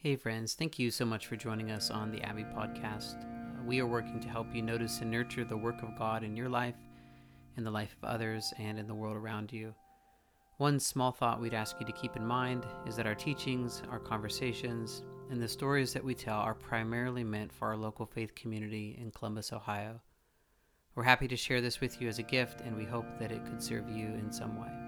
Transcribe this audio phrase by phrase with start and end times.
[0.00, 3.20] Hey, friends, thank you so much for joining us on the Abbey podcast.
[3.20, 6.36] Uh, we are working to help you notice and nurture the work of God in
[6.36, 6.76] your life,
[7.56, 9.74] in the life of others, and in the world around you.
[10.58, 13.98] One small thought we'd ask you to keep in mind is that our teachings, our
[13.98, 18.96] conversations, and the stories that we tell are primarily meant for our local faith community
[19.00, 20.00] in Columbus, Ohio.
[20.94, 23.44] We're happy to share this with you as a gift, and we hope that it
[23.46, 24.87] could serve you in some way.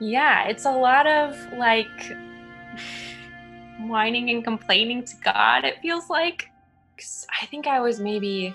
[0.00, 1.86] Yeah, it's a lot of like
[3.80, 6.50] whining and complaining to God, it feels like.
[7.40, 8.54] I think I was maybe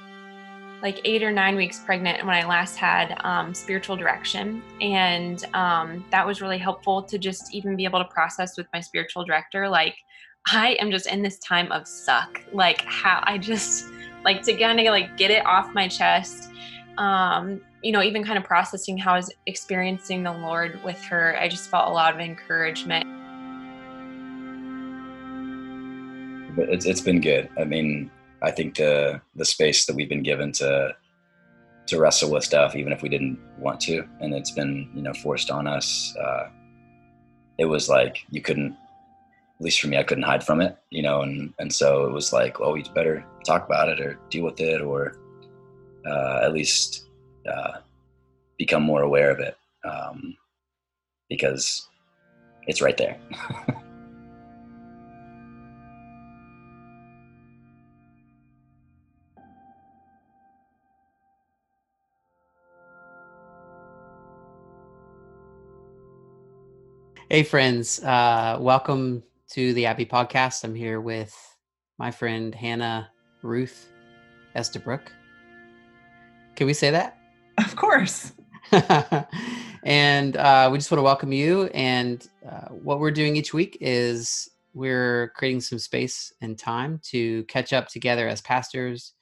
[0.81, 4.62] like eight or nine weeks pregnant when I last had um, spiritual direction.
[4.81, 8.82] And um, that was really helpful to just even be able to process with my
[8.82, 9.68] spiritual director.
[9.68, 9.96] Like,
[10.48, 12.40] I am just in this time of suck.
[12.52, 13.85] Like, how I just
[14.24, 16.52] like to kind of like get it off my chest.
[16.98, 21.38] Um, you know, even kind of processing how I was experiencing the Lord with her,
[21.40, 23.05] I just felt a lot of encouragement.
[26.55, 27.48] But it's, it's been good.
[27.60, 28.10] I mean,
[28.42, 30.96] I think the the space that we've been given to
[31.86, 35.14] to wrestle with stuff, even if we didn't want to, and it's been you know
[35.14, 36.16] forced on us.
[36.20, 36.49] Uh,
[37.60, 41.04] it was like you couldn't, at least for me, I couldn't hide from it, you
[41.04, 44.44] know, and and so it was like, well, we better talk about it or deal
[44.44, 45.20] with it, or
[46.08, 47.05] uh, at least
[47.46, 47.79] uh,
[48.57, 50.35] become more aware of it um,
[51.29, 51.87] because
[52.68, 53.18] it's right there.
[67.30, 68.03] Hey, friends.
[68.03, 70.63] Uh, welcome to the Abbey podcast.
[70.63, 71.35] I'm here with
[71.97, 73.09] my friend Hannah
[73.41, 73.90] Ruth
[74.56, 75.12] Estabrook.
[76.56, 77.15] Can we say that?
[77.58, 78.34] Of course.
[79.84, 81.66] and uh, we just want to welcome you.
[81.68, 87.44] And uh, what we're doing each week is we're creating some space and time to
[87.46, 89.14] catch up together as pastors,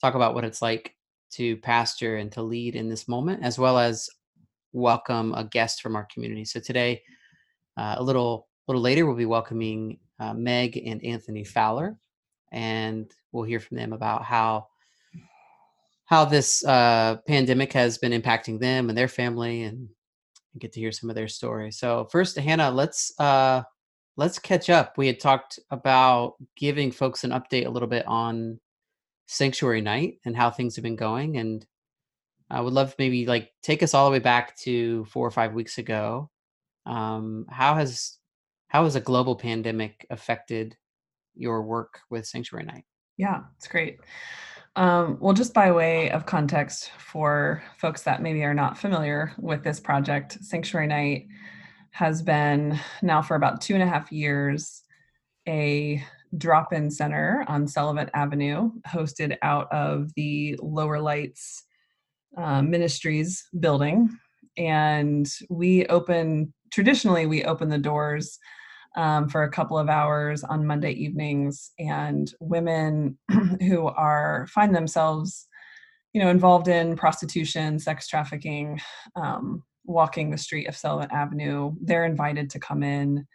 [0.00, 0.96] talk about what it's like
[1.32, 4.08] to pastor and to lead in this moment, as well as
[4.72, 6.44] welcome a guest from our community.
[6.44, 7.02] So today,
[7.76, 11.98] uh, a little little later, we'll be welcoming uh, Meg and Anthony Fowler,
[12.52, 14.68] and we'll hear from them about how
[16.12, 19.88] how this uh, pandemic has been impacting them and their family, and
[20.58, 21.78] get to hear some of their stories.
[21.78, 23.62] So first, Hannah, let's uh,
[24.18, 24.98] let's catch up.
[24.98, 28.60] We had talked about giving folks an update a little bit on
[29.26, 31.64] Sanctuary Night and how things have been going, and
[32.50, 35.54] I would love maybe like take us all the way back to four or five
[35.54, 36.28] weeks ago.
[36.84, 38.18] Um, how has
[38.68, 40.76] how has a global pandemic affected
[41.34, 42.84] your work with Sanctuary Night?
[43.16, 43.96] Yeah, it's great.
[44.74, 49.62] Um, well, just by way of context for folks that maybe are not familiar with
[49.62, 51.26] this project, Sanctuary Night
[51.90, 54.82] has been now for about two and a half years
[55.46, 56.02] a
[56.38, 61.64] drop in center on Sullivan Avenue, hosted out of the Lower Lights
[62.38, 64.08] uh, Ministries building.
[64.56, 68.38] And we open, traditionally, we open the doors
[68.96, 73.18] um, for a couple of hours on Monday evenings, and women
[73.60, 75.46] who are find themselves,
[76.12, 78.80] you know, involved in prostitution, sex trafficking,
[79.16, 83.26] um, walking the street of Sullivan Avenue, they're invited to come in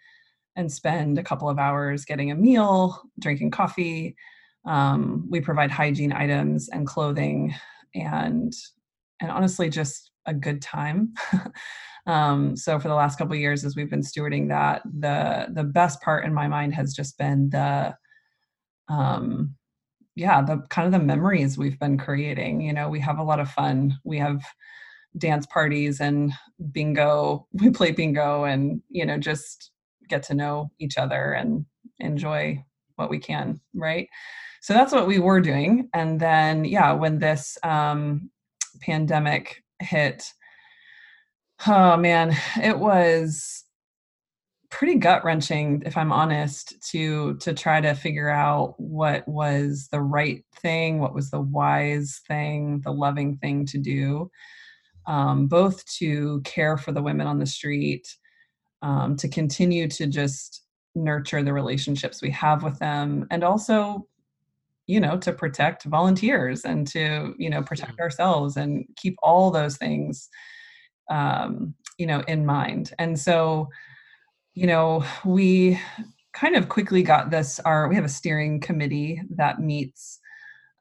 [0.56, 4.16] and spend a couple of hours getting a meal, drinking coffee.
[4.66, 7.54] Um, we provide hygiene items and clothing,
[7.96, 8.54] and
[9.22, 11.14] and honestly, just a good time.
[12.08, 16.02] Um, so for the last couple years, as we've been stewarding that, the the best
[16.02, 17.96] part in my mind has just been the
[18.88, 19.56] um,
[20.16, 22.62] yeah, the kind of the memories we've been creating.
[22.62, 23.98] You know, we have a lot of fun.
[24.06, 24.42] We have
[25.18, 26.32] dance parties and
[26.72, 27.46] bingo.
[27.62, 29.72] We play bingo and you know just
[30.08, 31.66] get to know each other and
[32.00, 32.64] enjoy
[32.96, 34.08] what we can, right?
[34.62, 35.90] So that's what we were doing.
[35.94, 38.30] And then yeah, when this um,
[38.82, 40.34] pandemic hit,
[41.66, 43.64] Oh man, it was
[44.70, 50.02] pretty gut wrenching if i'm honest to to try to figure out what was the
[50.02, 54.30] right thing what was the wise thing the loving thing to do
[55.06, 58.06] um, both to care for the women on the street
[58.82, 60.66] um, to continue to just
[60.96, 64.06] nurture the relationships we have with them and also
[64.88, 69.78] you know to protect volunteers and to you know protect ourselves and keep all those
[69.78, 70.30] things
[71.10, 73.70] um, you know in mind and so
[74.58, 75.80] you know, we
[76.34, 77.60] kind of quickly got this.
[77.60, 80.20] Our we have a steering committee that meets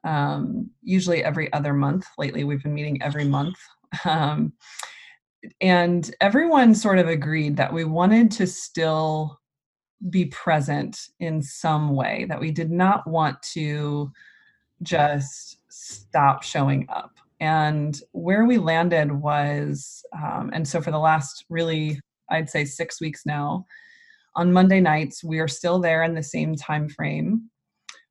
[0.03, 2.07] um, usually every other month.
[2.17, 3.57] Lately, we've been meeting every month.
[4.03, 4.51] Um,
[5.61, 9.39] and everyone sort of agreed that we wanted to still
[10.09, 14.11] be present in some way, that we did not want to
[14.83, 17.17] just stop showing up.
[17.39, 21.99] And where we landed was, um, and so for the last really,
[22.29, 23.65] I'd say six weeks now,
[24.35, 27.49] on Monday nights, we are still there in the same time frame.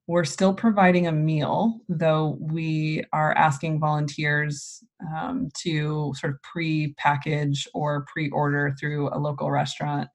[0.09, 4.83] We're still providing a meal, though we are asking volunteers
[5.17, 10.09] um, to sort of pre package or pre order through a local restaurant.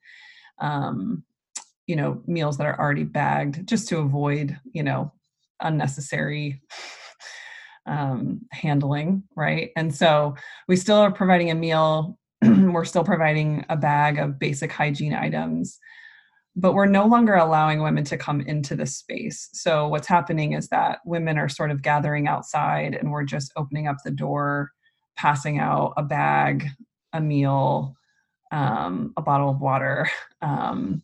[0.60, 1.24] Um,
[1.92, 5.12] you know, meals that are already bagged just to avoid, you know,
[5.60, 6.62] unnecessary
[7.86, 9.72] um, handling, right?
[9.76, 10.36] And so
[10.70, 12.18] we still are providing a meal.
[12.42, 15.80] we're still providing a bag of basic hygiene items
[16.56, 19.50] but we're no longer allowing women to come into the space.
[19.54, 23.88] So what's happening is that women are sort of gathering outside and we're just opening
[23.88, 24.72] up the door,
[25.16, 26.68] passing out a bag,
[27.14, 27.96] a meal,
[28.52, 30.10] um, a bottle of water.
[30.44, 31.04] Um,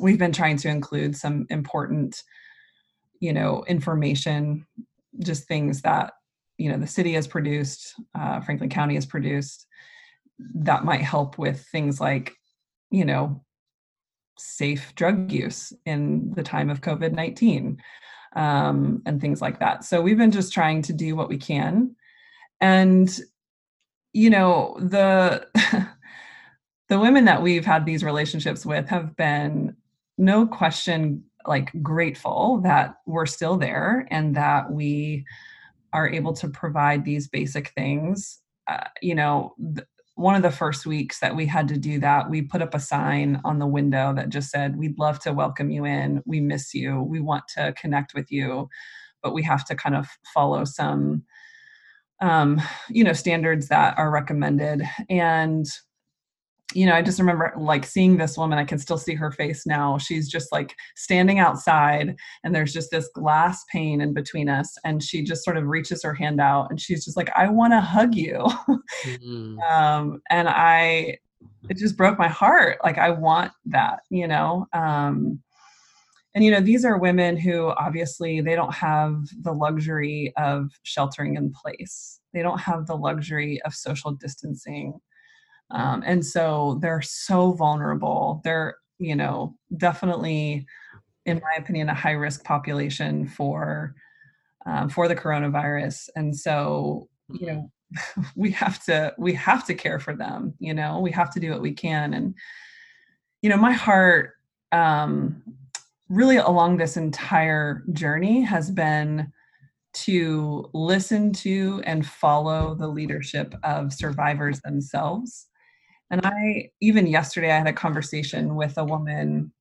[0.00, 2.22] we've been trying to include some important,
[3.20, 4.66] you know, information,
[5.18, 6.12] just things that,
[6.58, 9.66] you know, the city has produced, uh, Franklin County has produced
[10.54, 12.34] that might help with things like,
[12.90, 13.42] you know,
[14.38, 17.80] safe drug use in the time of COVID 19
[18.36, 19.84] um, and things like that.
[19.84, 21.94] So we've been just trying to do what we can.
[22.60, 23.18] And,
[24.12, 25.46] you know, the,
[26.88, 29.76] the women that we've had these relationships with have been
[30.20, 35.24] no question like grateful that we're still there and that we
[35.92, 39.86] are able to provide these basic things uh, you know th-
[40.20, 42.80] one of the first weeks that we had to do that, we put up a
[42.80, 46.22] sign on the window that just said, We'd love to welcome you in.
[46.26, 47.02] We miss you.
[47.02, 48.68] We want to connect with you,
[49.22, 51.24] but we have to kind of follow some,
[52.20, 54.82] um, you know, standards that are recommended.
[55.08, 55.64] And
[56.74, 59.66] you know, I just remember like seeing this woman, I can still see her face
[59.66, 59.98] now.
[59.98, 64.76] She's just like standing outside, and there's just this glass pane in between us.
[64.84, 67.72] And she just sort of reaches her hand out and she's just like, I want
[67.72, 68.46] to hug you.
[69.04, 69.58] Mm-hmm.
[69.72, 71.18] um, and I,
[71.68, 72.78] it just broke my heart.
[72.84, 74.66] Like, I want that, you know?
[74.72, 75.40] Um,
[76.34, 81.34] and you know these are women who obviously they don't have the luxury of sheltering
[81.34, 85.00] in place they don't have the luxury of social distancing
[85.70, 88.40] um, and so they're so vulnerable.
[88.44, 90.66] They're you know definitely
[91.26, 93.94] in my opinion a high risk population for
[94.66, 96.08] um, for the coronavirus.
[96.16, 97.70] And so you know
[98.36, 101.00] we have to we have to care for them you know?
[101.00, 102.14] We have to do what we can.
[102.14, 102.34] And
[103.42, 104.32] you know my heart
[104.72, 105.42] um
[106.08, 109.32] really along this entire journey has been
[109.92, 115.48] to listen to and follow the leadership of survivors themselves
[116.10, 119.52] and I, even yesterday, I had a conversation with a woman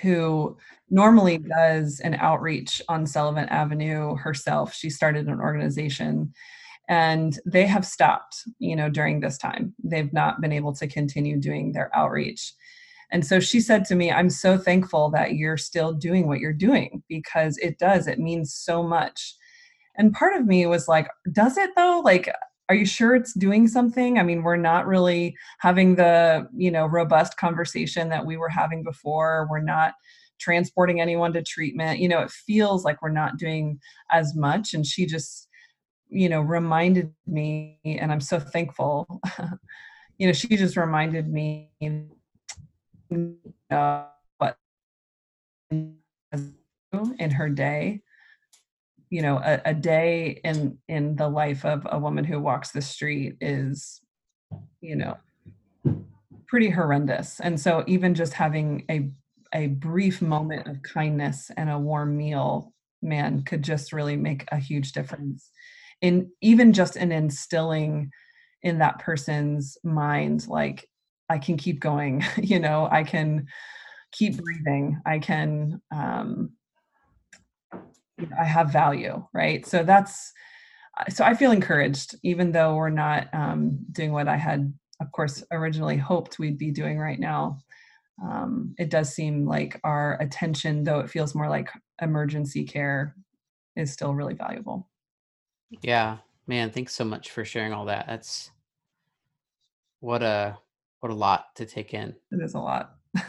[0.00, 0.56] who
[0.90, 4.74] normally does an outreach on Sullivan Avenue herself.
[4.74, 6.32] She started an organization
[6.88, 9.74] and they have stopped, you know, during this time.
[9.82, 12.52] They've not been able to continue doing their outreach.
[13.10, 16.52] And so she said to me, I'm so thankful that you're still doing what you're
[16.52, 19.34] doing because it does, it means so much.
[19.96, 22.02] And part of me was like, does it though?
[22.04, 22.32] Like,
[22.68, 24.18] are you sure it's doing something?
[24.18, 28.82] I mean we're not really having the you know robust conversation that we were having
[28.82, 29.46] before.
[29.50, 29.94] We're not
[30.38, 32.00] transporting anyone to treatment.
[32.00, 33.78] You know it feels like we're not doing
[34.10, 35.48] as much and she just
[36.08, 39.20] you know reminded me and i'm so thankful.
[40.18, 41.70] You know she just reminded me
[43.80, 44.04] uh,
[44.38, 44.56] what
[45.70, 48.02] in her day
[49.10, 52.82] you know a, a day in in the life of a woman who walks the
[52.82, 54.00] street is
[54.80, 55.16] you know
[56.46, 57.40] pretty horrendous.
[57.40, 59.10] And so even just having a
[59.54, 62.72] a brief moment of kindness and a warm meal
[63.02, 65.50] man could just really make a huge difference
[66.00, 68.10] in even just in instilling
[68.62, 70.88] in that person's mind like
[71.28, 73.46] i can keep going you know i can
[74.16, 75.00] keep breathing.
[75.04, 76.52] I can um
[78.38, 79.66] I have value, right?
[79.66, 80.32] So that's
[81.08, 85.44] so I feel encouraged, even though we're not um, doing what I had, of course,
[85.50, 87.58] originally hoped we'd be doing right now.
[88.22, 91.70] Um, it does seem like our attention, though it feels more like
[92.00, 93.14] emergency care,
[93.76, 94.88] is still really valuable.
[95.82, 98.06] Yeah, man, thanks so much for sharing all that.
[98.06, 98.50] That's
[100.00, 100.58] what a
[101.00, 102.14] what a lot to take in.
[102.32, 102.94] It is a lot.
[103.14, 103.28] I like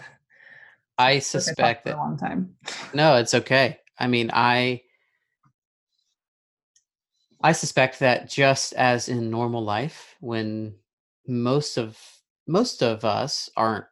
[0.99, 2.55] I suspect for a that long time.
[2.93, 3.79] no, it's okay.
[3.99, 4.81] I mean, I
[7.41, 10.75] I suspect that just as in normal life, when
[11.27, 11.99] most of
[12.47, 13.85] most of us aren't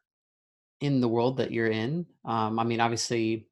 [0.82, 3.48] in the world that you're in, um, I mean, obviously,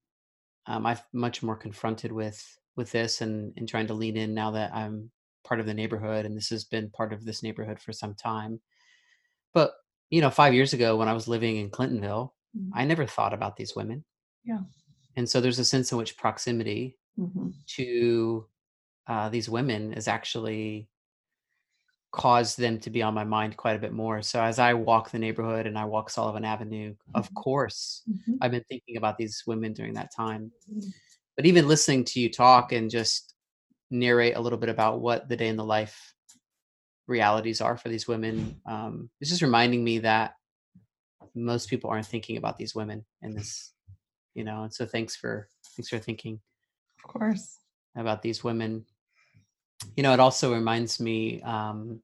[0.67, 2.41] um, I'm much more confronted with
[2.77, 5.11] with this and and trying to lean in now that I'm
[5.45, 8.61] part of the neighborhood, and this has been part of this neighborhood for some time.
[9.53, 9.73] But
[10.11, 13.33] you know, five years ago when I was living in Clintonville, Mm, I never thought
[13.33, 14.05] about these women,
[14.43, 14.59] Yeah.
[15.15, 18.47] And so there's a sense in which proximity mhm, to
[19.07, 20.89] uh, these women is actually
[22.11, 24.21] caused them to be on my mind quite a bit more.
[24.21, 27.33] So as I walk the neighborhood and I walk Sullivan Avenue, of Mhm.
[27.33, 30.51] course, mhm, I've been thinking about these women during that time.
[30.71, 30.93] mhm.
[31.35, 33.33] But even listening to you talk and just
[33.89, 36.13] narrate a little bit about what the day in the life
[37.07, 40.35] realities are for these women, um, it's just reminding me that
[41.35, 43.72] most people aren't thinking about these women in this,
[44.33, 44.63] you know.
[44.63, 46.39] And so thanks for thanks for thinking
[47.03, 47.59] Of course.
[47.95, 48.85] about these women.
[49.95, 52.01] You know, it also reminds me um,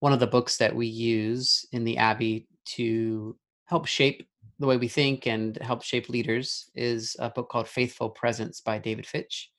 [0.00, 4.26] one of the books that we use in the Abbey to help shape
[4.58, 8.78] the way we think and help shape leaders is a book called Faithful Presence by
[8.78, 9.50] David Fitch.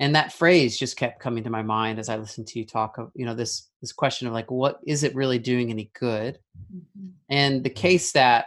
[0.00, 2.98] And that phrase just kept coming to my mind as I listened to you talk
[2.98, 6.38] of, you know, this this question of like, what is it really doing any good?
[6.74, 8.46] Mhm, And the case that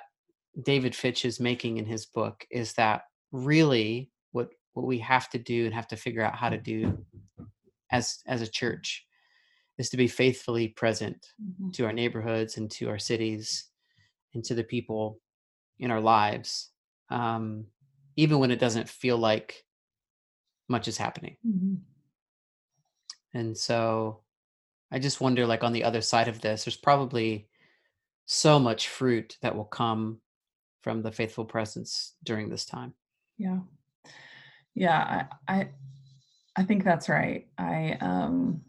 [0.61, 5.37] David Fitch is making in his book is that really what what we have to
[5.37, 6.97] do and have to figure out how to do
[7.91, 9.05] as as a church
[9.77, 13.69] is to be faithfully present mhm, to our neighborhoods and to our cities
[14.33, 15.19] and to the people
[15.79, 16.71] in our lives
[17.09, 17.65] um,
[18.15, 19.63] even when it doesn't feel like
[20.67, 21.77] much is happening mhm.
[23.33, 24.21] and so
[24.91, 27.47] i just wonder like on the other side of this there's probably
[28.25, 30.19] so much fruit that will come
[30.87, 32.93] from the faithful presence during this time
[33.37, 33.59] Yeah.
[34.75, 35.27] Yeah.
[35.47, 35.69] I, I
[36.57, 37.47] I think that's right.
[37.57, 38.61] I um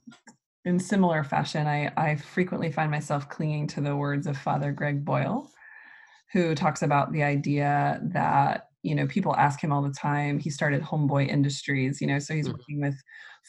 [0.65, 5.05] in similar fashion, I, I frequently find myself clinging to the words of Father Greg
[5.05, 5.51] Boyle,
[6.33, 10.39] who talks about the idea that, you know, people ask him all the time.
[10.39, 12.53] He started Homeboy Industries, you know, so he's Mhm.
[12.53, 12.97] working with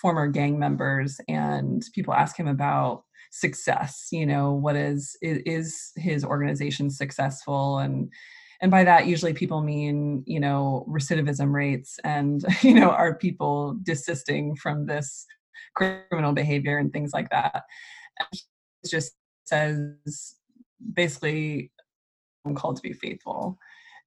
[0.02, 6.26] former gang members, and people ask him about success, you know, what is is his
[6.26, 8.12] organization successful and
[8.62, 13.78] and by that usually people mean you know recidivism rates and you know are people
[13.84, 15.26] desisting from this
[15.76, 17.64] criminal behavior and things like that.
[18.32, 18.40] He
[18.88, 19.14] just
[19.46, 20.36] says
[20.94, 21.72] basically
[22.46, 23.58] i'm called to be faithful.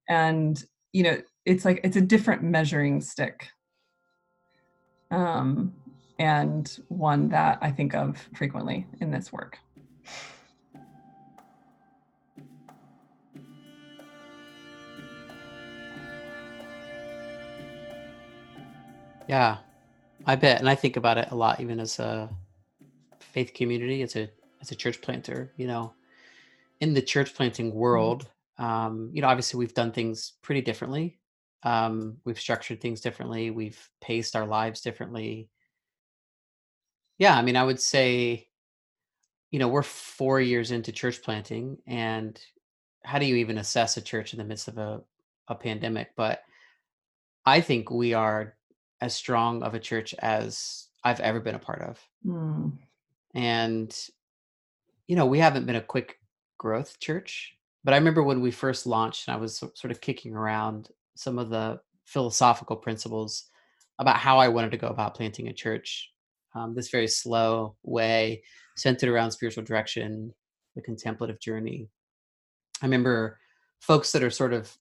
[0.09, 3.49] And you know it's like it's a different measuring stick
[5.11, 5.73] um
[6.18, 9.59] and one that i think of frequently in this work
[19.33, 19.57] yeah
[20.27, 22.29] i bet and i think about it a lot even as a
[23.19, 24.29] faith community as a
[24.61, 25.95] as a church planter you know
[26.81, 31.19] in the church planting world um you know obviously we've done things pretty differently.
[31.62, 33.51] Um we've structured things differently.
[33.51, 35.49] We've paced our lives differently.
[37.17, 38.49] Yeah i mean i would say
[39.51, 42.39] you know we're four years into church planting and
[43.03, 45.01] how do you even assess a church in the midst of a,
[45.49, 46.11] a pandemic?
[46.17, 46.43] But
[47.47, 48.55] i think we are
[49.02, 52.68] as strong of a church as i've ever been a part of Hmm.
[53.35, 53.90] and
[55.06, 56.18] you know we haven't been a quick
[56.59, 60.35] growth church but i remember when we first launched and i was sort of kicking
[60.35, 63.50] around some of the philosophical principles
[63.99, 66.11] about how i wanted to go about planting a church
[66.54, 68.42] um, this very slow way
[68.76, 70.32] centered around spiritual direction
[70.76, 71.88] the contemplative journey
[72.82, 73.38] i remember
[73.80, 74.76] folks that are sort of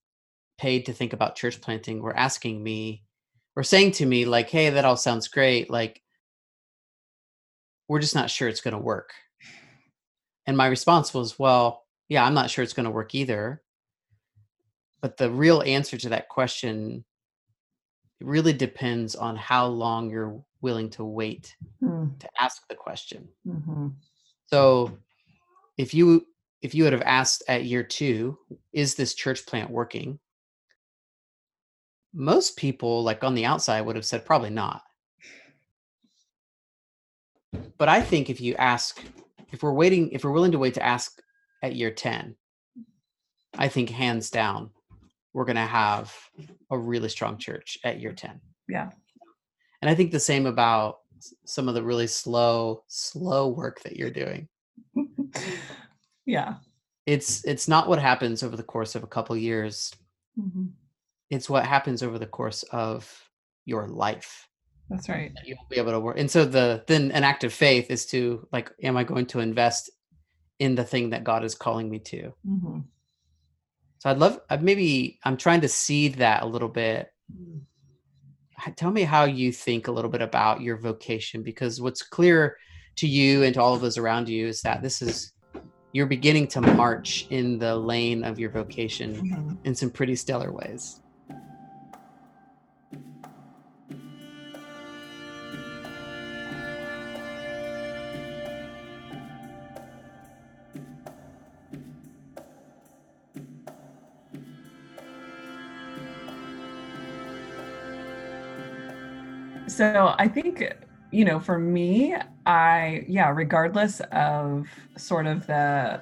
[0.60, 3.04] paid to think about church planting were asking me
[3.56, 6.02] or saying to me like hey that all sounds great like
[7.88, 9.14] we're just not sure it's going to work
[10.48, 13.62] and my response was well yeah i'm not sure it's going to work either
[15.02, 17.04] but the real answer to that question
[18.22, 22.10] really depends on how long you're willing to wait Hmm.
[22.20, 23.94] to ask the question Mhm.
[24.46, 24.98] so
[25.78, 26.28] if you
[26.62, 28.38] if you would have asked at year two
[28.72, 30.20] is this church plant working
[32.14, 34.84] most people like on the outside would have said probably not
[37.78, 39.02] but i think if you ask
[39.52, 41.22] if we're waiting if we're willing to wait to ask
[41.64, 42.36] at year 10
[43.58, 44.70] i think hands down
[45.34, 46.14] we're going to have
[46.70, 48.90] a really strong church at year 10 Yeah.
[49.82, 51.00] and i think the same about
[51.46, 54.48] some of the really slow slow work that you're doing
[56.26, 56.56] yeah.
[57.06, 59.94] it's it's not what happens over the course of a couple years
[60.40, 60.66] mm-hmm.
[61.32, 63.30] It's what happens over the course of
[63.66, 64.48] your life
[64.90, 67.90] that's right you'll be able to work and so the then an act of faith
[67.90, 69.90] is to like am i going to invest
[70.60, 72.80] in the thing that god is calling me to mm-hmm.
[74.00, 77.62] so i'd love I'd maybe i'm trying to seed that a little bit mm.
[78.76, 82.58] tell me how you think a little bit about your vocation because what's clear
[82.98, 85.32] to you and to all of those around you is that this is
[85.94, 89.56] you're beginning to march in the lane of your vocation mm-hmm.
[89.66, 91.01] in some pretty stellar ways.
[109.72, 110.76] So I think
[111.12, 116.02] you know, for me, I, yeah, regardless of sort of the,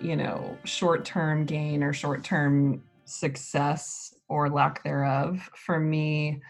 [0.00, 6.42] you know, short term gain or short term success or lack thereof, for me,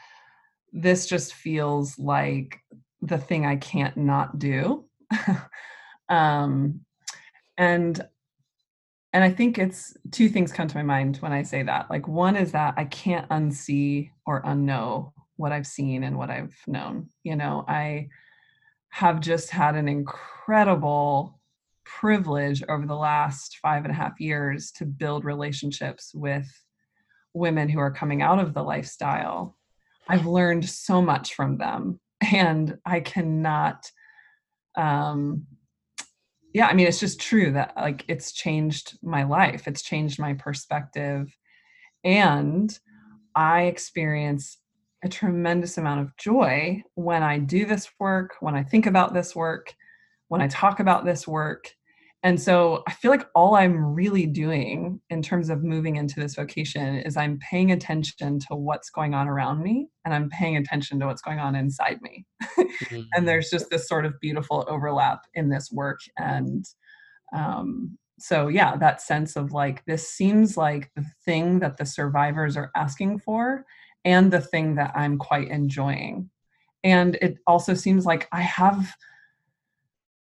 [0.72, 2.60] this just feels like
[3.00, 4.84] the thing I can't not do.
[6.10, 6.80] um,
[7.56, 8.06] and
[9.12, 11.90] and I think it's two things come to my mind when I say that.
[11.90, 16.54] Like one is that I can't unsee or unknow what I've seen and what I've
[16.66, 17.08] known.
[17.24, 18.08] You know, I
[18.90, 21.40] have just had an incredible
[21.84, 26.46] privilege over the last five and a half years to build relationships with
[27.32, 29.56] women who are coming out of the lifestyle.
[30.08, 32.00] I've learned so much from them,
[32.32, 33.90] and I cannot.
[34.76, 35.46] Um,
[36.52, 39.66] yeah, I mean, it's just true that like it's changed my life.
[39.66, 41.34] It's changed my perspective,
[42.04, 42.76] and
[43.34, 44.59] I experience
[45.02, 49.34] a tremendous amount of joy when I do this work, when I think about this
[49.34, 49.74] work,
[50.28, 51.70] when I talk about this work.
[52.22, 56.34] And so I feel like all I'm really doing in terms of moving into this
[56.34, 61.00] vocation is I'm paying attention to what's going on around me and I'm paying attention
[61.00, 62.26] to what's going on inside me.
[62.58, 63.00] mm-hmm.
[63.14, 66.00] and there's just this sort of beautiful overlap in this work.
[66.18, 66.66] And
[67.34, 72.54] um, so, yeah, that sense of like, this seems like the thing that the survivors
[72.54, 73.64] are asking for
[74.04, 76.30] and the thing that I'm quite enjoying.
[76.82, 78.94] And it also seems like I have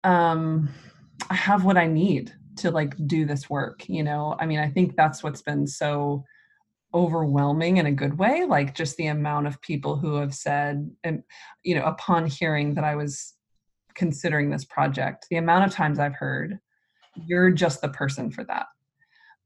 [0.03, 0.69] um
[1.29, 4.35] I have what I need to like do this work, you know.
[4.39, 6.23] I mean, I think that's what's been so
[6.93, 11.23] overwhelming in a good way, like just the amount of people who have said and
[11.63, 13.35] you know, upon hearing that I was
[13.95, 16.59] considering this project, the amount of times I've heard
[17.25, 18.67] you're just the person for that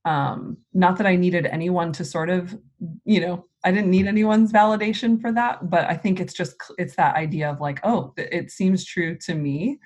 [0.05, 2.57] um not that i needed anyone to sort of
[3.05, 6.95] you know i didn't need anyone's validation for that but i think it's just it's
[6.95, 9.79] that idea of like oh it seems true to me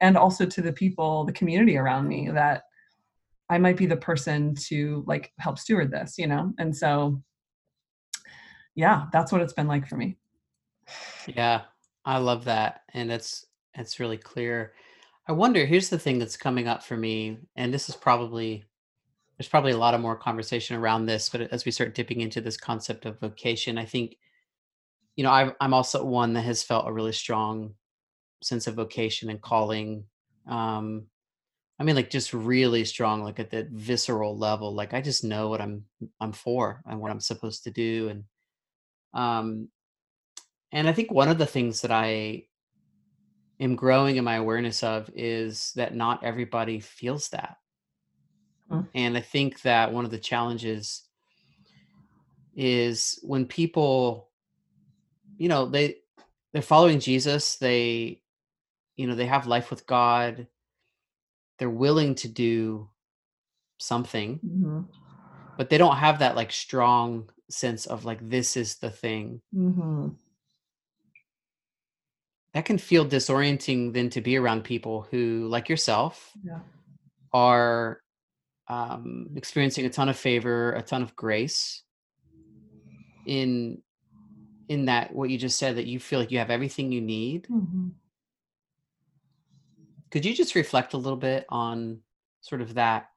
[0.00, 2.62] and also to the people the community around me that
[3.50, 6.52] i might be the person to like help steward this you know?
[6.58, 7.22] And so
[8.74, 10.16] yeah that's what it's been like for me.
[11.26, 11.62] Yeah
[12.04, 14.72] i love that and it's it's really clear.
[15.26, 18.64] I wonder here's the thing that's coming up for me and this is probably
[19.36, 22.40] there's probably a lot of more conversation around this but as we start dipping into
[22.40, 24.16] this concept of vocation i think
[25.16, 27.74] you know i am also one that has felt a really strong
[28.42, 30.04] sense of vocation and calling
[30.48, 31.06] um
[31.78, 35.48] i mean like just really strong like at that visceral level like i just know
[35.48, 35.84] what i'm
[36.20, 38.24] i'm for and what i'm supposed to do and
[39.14, 39.68] um
[40.72, 42.42] and i think one of the things that i
[43.60, 47.56] am growing in my awareness of is that not everybody feels that
[48.74, 48.88] Mm.
[48.94, 51.02] And I think that one of the challenges
[52.56, 54.28] is when people,
[55.36, 55.96] you know, they
[56.52, 58.20] they're following Jesus, they,
[58.96, 60.46] you know, they have life with God,
[61.58, 62.88] they're willing to do
[63.78, 64.80] something, mm-hmm.
[65.58, 69.40] but they don't have that like strong sense of like this is the thing.
[69.54, 70.08] Mm-hmm.
[72.52, 76.60] That can feel disorienting then to be around people who, like yourself, yeah.
[77.32, 78.00] are
[78.68, 81.82] um, experiencing a ton of favor, a ton of grace
[83.26, 83.82] in
[84.68, 87.46] in that what you just said that you feel like you have everything you need.
[87.50, 87.88] Mm-hmm.
[90.10, 92.00] Could you just reflect a little bit on
[92.40, 93.08] sort of that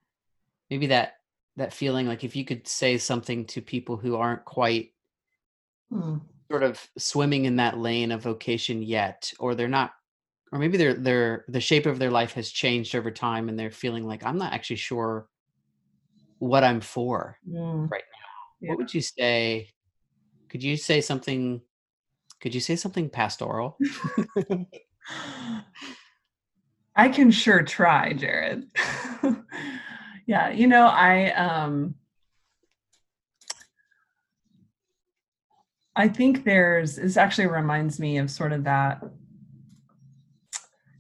[0.70, 1.14] maybe that
[1.58, 4.94] that feeling like if you could say something to people who aren't quite
[5.92, 6.22] mm.
[6.50, 9.92] sort of swimming in that lane of vocation yet or they're not
[10.52, 13.72] or maybe they're they're the shape of their life has changed over time and they're
[13.72, 15.28] feeling like I'm not actually sure
[16.40, 17.90] what I'm for mm.
[17.90, 18.18] right now.
[18.62, 18.70] Yeah.
[18.70, 19.70] What would you say?
[20.50, 21.62] Could you say something?
[22.42, 23.78] Could you say something pastoral?
[26.96, 28.66] I can sure try, Jared.
[30.28, 31.96] yeah, you know, I um
[35.98, 39.04] I think there's, this actually reminds me of sort of that,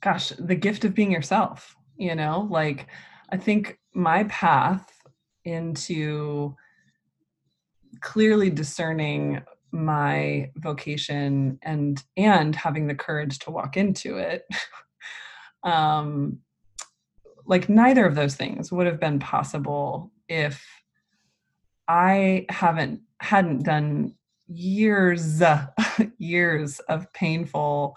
[0.01, 2.47] gosh, the gift of being yourself, you know?
[2.49, 2.87] Like,
[3.29, 4.91] I think my path
[5.47, 6.55] into
[8.01, 14.43] clearly discerning my vocation and and having the courage to walk into it.
[15.63, 16.39] Um
[17.47, 20.63] like neither of those things would have been possible if
[21.87, 24.13] i haven't hadn't done
[24.47, 25.41] years
[26.17, 27.95] years of painful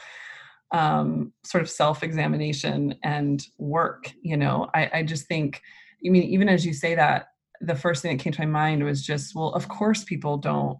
[0.72, 4.68] um sort of self-examination and work you know?
[4.72, 5.60] I i just think
[6.06, 7.26] i mean even as you say that
[7.60, 10.78] the first thing that came to my mind was just well of course people don't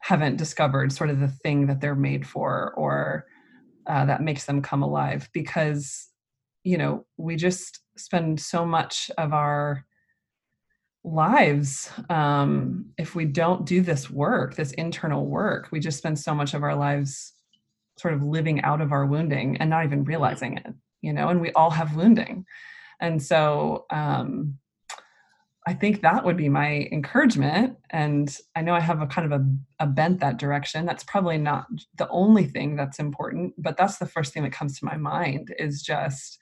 [0.00, 3.26] haven't discovered sort of the thing that they're made for or
[3.86, 6.08] uh, that makes them come alive because
[6.64, 9.84] you know we just spend so much of our
[11.04, 16.34] lives um, if we don't do this work this internal work we just spend so
[16.34, 17.34] much of our lives
[17.98, 21.40] sort of living out of our wounding and not even realizing it you know and
[21.40, 22.44] we all have wounding.
[23.00, 24.58] And so um,
[25.68, 27.76] I think that would be my encouragement.
[27.90, 30.86] And I know I have a kind of a, a bent that direction.
[30.86, 31.66] That's probably not
[31.98, 35.54] the only thing that's important, but that's the first thing that comes to my mind
[35.58, 36.38] is just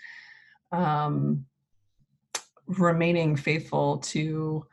[0.70, 1.44] um,
[2.68, 4.64] remaining faithful to,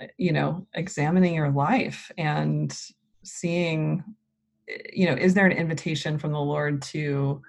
[0.00, 2.80] uh, you know, examining your life and
[3.24, 4.04] seeing,
[4.92, 7.42] you know, is there an invitation from the Lord to,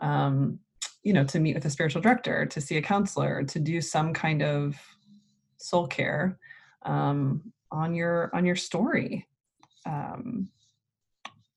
[0.00, 0.58] um,
[1.04, 4.12] you know, to meet with a spiritual director, to see a counselor, to do some
[4.12, 4.76] kind of
[5.58, 6.38] soul care
[6.82, 9.26] um, on your on your story.
[9.86, 10.48] Um,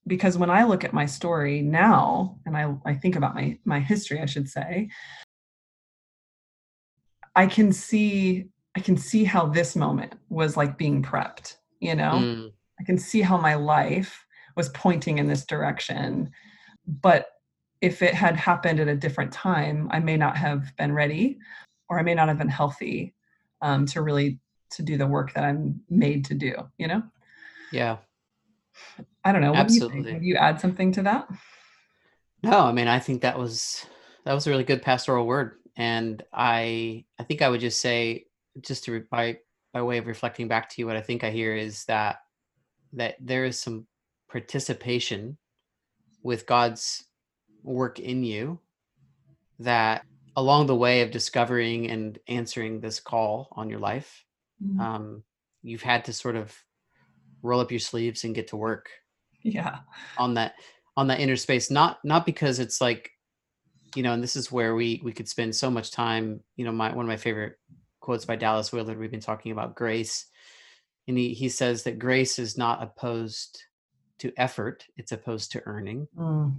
[0.07, 3.79] because when i look at my story now and I, I think about my my
[3.79, 4.89] history i should say
[7.35, 12.13] i can see i can see how this moment was like being prepped you know?
[12.13, 12.51] Mm.
[12.79, 16.31] i can see how my life was pointing in this direction
[16.87, 17.27] but
[17.81, 21.37] if it had happened at a different time i may not have been ready
[21.89, 23.13] or i may not have been healthy
[23.61, 24.39] um, to really
[24.71, 26.53] to do the work that I'm made to do.
[26.77, 27.03] You know.
[27.71, 27.97] Yeah.
[29.23, 29.53] I don't know.
[29.53, 30.01] Absolutely.
[30.01, 31.27] Do you Would you add something to that?
[32.43, 33.85] No, I mean I think that was
[34.25, 38.25] that was a really good pastoral word, and I I think I would just say
[38.61, 39.37] just to by
[39.73, 42.17] by way of reflecting back to you, what I think I hear is that
[42.93, 43.87] that there is some
[44.29, 45.37] participation
[46.23, 47.05] with God's
[47.63, 48.59] work in you
[49.59, 54.25] that along the way of discovering and answering this call on your life,
[54.63, 54.79] mm-hmm.
[54.79, 55.23] um,
[55.61, 56.55] you've had to sort of
[57.41, 58.89] roll up your sleeves and get to work.
[59.43, 59.79] Yeah.
[60.17, 60.53] On that
[60.97, 63.11] on that inner space, not not because it's like,
[63.95, 66.41] you know, and this is where we we could spend so much time.
[66.55, 67.57] You know, my one of my favorite
[67.99, 68.99] quotes by Dallas Willard.
[68.99, 70.27] We've been talking about grace,
[71.07, 73.63] and he he says that grace is not opposed
[74.19, 76.07] to effort; it's opposed to earning.
[76.15, 76.55] Mm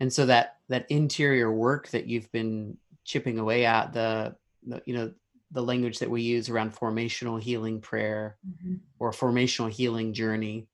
[0.00, 4.34] and so that that interior work that you've been chipping away at the,
[4.66, 5.12] the you know
[5.52, 8.74] the language that we use around formational healing prayer mm-hmm.
[8.98, 10.66] or formational healing journey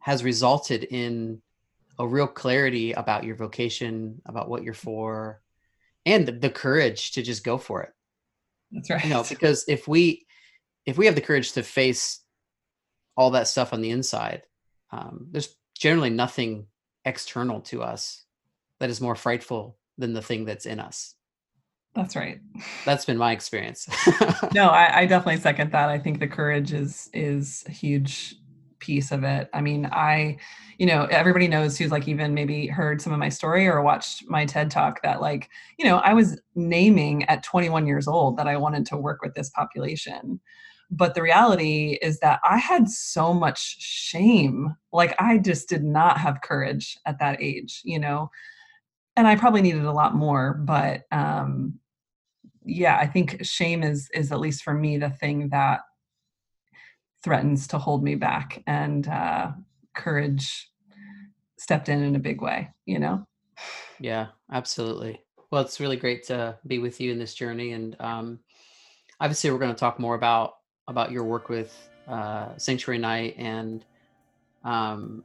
[0.00, 1.40] has resulted in
[1.98, 5.40] a real clarity about your vocation about what you're for
[6.06, 7.92] and the, the courage to just go for it
[8.70, 10.26] that's right you know because if we
[10.86, 12.20] if we have the courage to face
[13.16, 14.42] all that stuff on the inside
[14.90, 16.66] um, there's generally nothing
[17.08, 18.24] external to us
[18.78, 21.14] that is more frightful than the thing that's in us.
[21.94, 22.38] That's right.
[22.84, 23.88] That's been my experience.
[24.54, 25.88] no, I, I, definitely second that.
[25.88, 28.36] I think the courage is is a huge
[28.78, 29.48] piece of it.
[29.52, 30.36] I mean, I,
[30.78, 34.28] you know, everybody knows who's like even maybe heard some of my story or watched
[34.28, 38.46] my TED talk that like, you know, I was naming at 21 years old that
[38.46, 40.40] I wanted to work with this population.
[40.90, 44.74] But the reality is that I had so much shame.
[44.92, 48.30] Like I just did not have courage at that age, you know.
[49.16, 51.78] And I probably needed a lot more, but um
[52.64, 55.80] yeah, I think shame is is at least for me the thing that
[57.22, 59.50] threatens to hold me back and uh
[59.94, 60.70] courage
[61.58, 63.26] stepped in in a big way, you know.
[64.00, 65.20] Yeah, absolutely.
[65.50, 68.38] Well, it's really great to be with you in this journey and um
[69.20, 70.57] obviously we're going to talk more about
[70.88, 73.84] about your work with uh, Sanctuary Night and
[74.64, 75.22] um,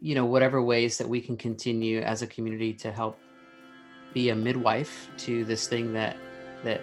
[0.00, 3.18] you know whatever ways that we can continue as a community to help
[4.12, 6.16] be a midwife to this thing that
[6.64, 6.82] that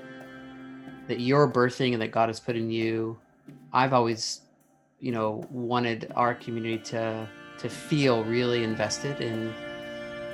[1.07, 3.17] that you're birthing and that God has put in you.
[3.73, 4.41] I've always
[4.99, 7.27] you know wanted our community to
[7.59, 9.53] to feel really invested in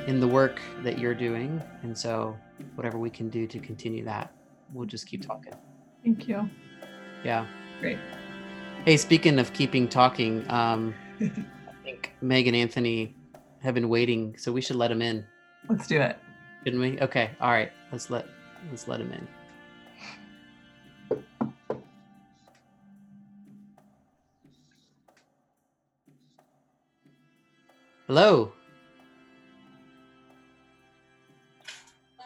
[0.07, 1.61] in the work that you're doing.
[1.81, 2.37] And so
[2.75, 4.31] whatever we can do to continue that
[4.73, 5.53] we'll just keep talking.
[6.03, 6.49] Thank you.
[7.23, 7.45] Yeah
[7.79, 7.97] Great.
[8.83, 11.29] Hey, speaking of keeping talking, um, I
[11.83, 13.15] think Meg and Anthony
[13.61, 15.25] have been waiting, so we should let them in.
[15.69, 16.17] Let's do it.
[16.63, 16.99] Shouldn't we?
[16.99, 17.31] Okay.
[17.39, 17.71] All right.
[17.91, 18.27] Let's let
[18.69, 19.27] let's let him in.
[28.07, 28.51] Hello.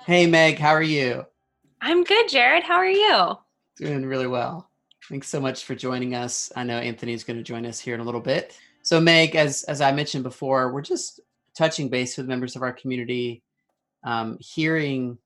[0.05, 1.25] Hey Meg, how are you?
[1.79, 2.63] I'm good, Jared.
[2.63, 3.37] How are you?
[3.77, 4.69] Doing really well.
[5.09, 6.51] Thanks so much for joining us.
[6.55, 8.57] I know Anthony's going to join us here in a little bit.
[8.83, 11.19] So Meg, as as I mentioned before, we're just
[11.57, 13.43] touching base with members of our community,
[14.03, 15.17] um, hearing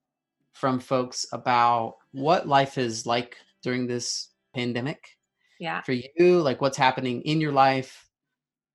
[0.54, 5.18] from folks about what life is like during this pandemic.
[5.60, 5.82] Yeah.
[5.82, 8.08] For you, like what's happening in your life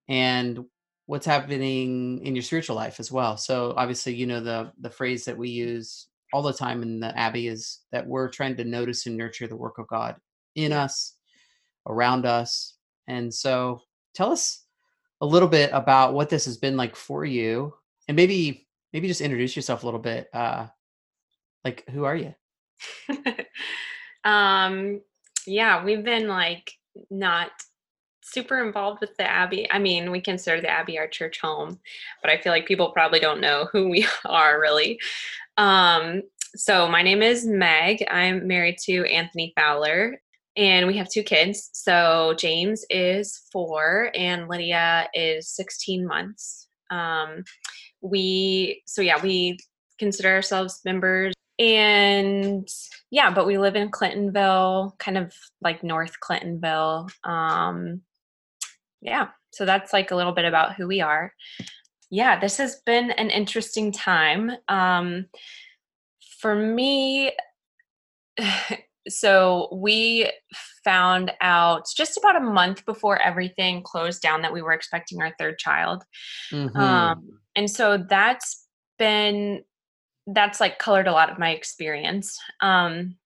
[0.08, 0.64] and
[1.06, 3.36] what's happening in your spiritual life as well.
[3.36, 7.16] So obviously, you know the the phrase that we use all the time in the
[7.18, 10.16] Abbey is that we're trying to notice and nurture the work of God
[10.54, 11.16] in us,
[11.86, 12.74] around us.
[13.06, 13.80] And so
[14.14, 14.64] tell us
[15.20, 17.74] a little bit about what this has been like for you
[18.08, 20.28] and maybe maybe just introduce yourself a little bit.
[20.32, 20.66] Uh
[21.64, 22.34] like who are you?
[24.24, 25.00] um
[25.46, 26.72] yeah, we've been like
[27.10, 27.50] not
[28.22, 29.70] super involved with the Abbey.
[29.70, 31.78] I mean, we consider the Abbey our church home,
[32.22, 35.00] but I feel like people probably don't know who we are really.
[35.56, 36.22] Um,
[36.54, 38.04] so my name is Meg.
[38.10, 40.20] I'm married to Anthony Fowler,
[40.56, 41.70] and we have two kids.
[41.72, 46.68] So James is four, and Lydia is 16 months.
[46.90, 47.44] Um,
[48.00, 49.58] we so yeah, we
[49.98, 52.66] consider ourselves members and
[53.10, 58.00] yeah but we live in clintonville kind of like north clintonville um
[59.00, 61.32] yeah so that's like a little bit about who we are
[62.10, 65.26] yeah this has been an interesting time um
[66.40, 67.32] for me
[69.08, 70.30] so we
[70.84, 75.34] found out just about a month before everything closed down that we were expecting our
[75.38, 76.04] third child
[76.50, 76.76] mm-hmm.
[76.76, 78.66] um and so that's
[78.98, 79.62] been
[80.28, 83.16] that's like colored a lot of my experience um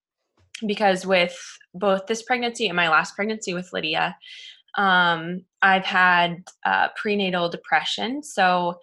[0.67, 1.39] because with
[1.75, 4.17] both this pregnancy and my last pregnancy with lydia
[4.77, 8.23] um, I've had uh, prenatal depression.
[8.23, 8.79] So,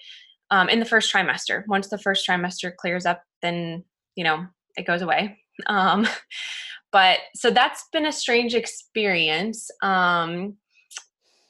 [0.50, 3.84] um, in the first trimester, once the first trimester clears up, then
[4.16, 5.40] you know it goes away.
[5.68, 6.08] Um,
[6.94, 9.70] but so that's been a strange experience.
[9.82, 10.56] Um,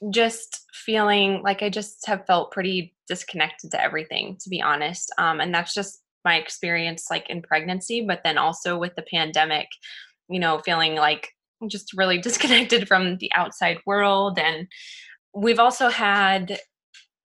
[0.10, 5.14] just feeling like I just have felt pretty disconnected to everything, to be honest.
[5.18, 9.68] Um, and that's just my experience, like in pregnancy, but then also with the pandemic.
[10.30, 11.30] You know, feeling like
[11.68, 14.68] just really disconnected from the outside world and
[15.36, 16.60] we've also had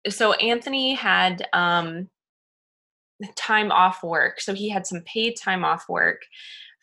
[0.08, 2.08] so anthony had um
[3.36, 6.22] time off work so he had some paid time off work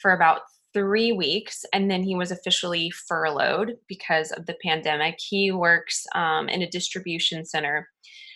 [0.00, 0.40] for about
[0.74, 6.48] three weeks and then he was officially furloughed because of the pandemic he works um,
[6.48, 7.88] in a distribution center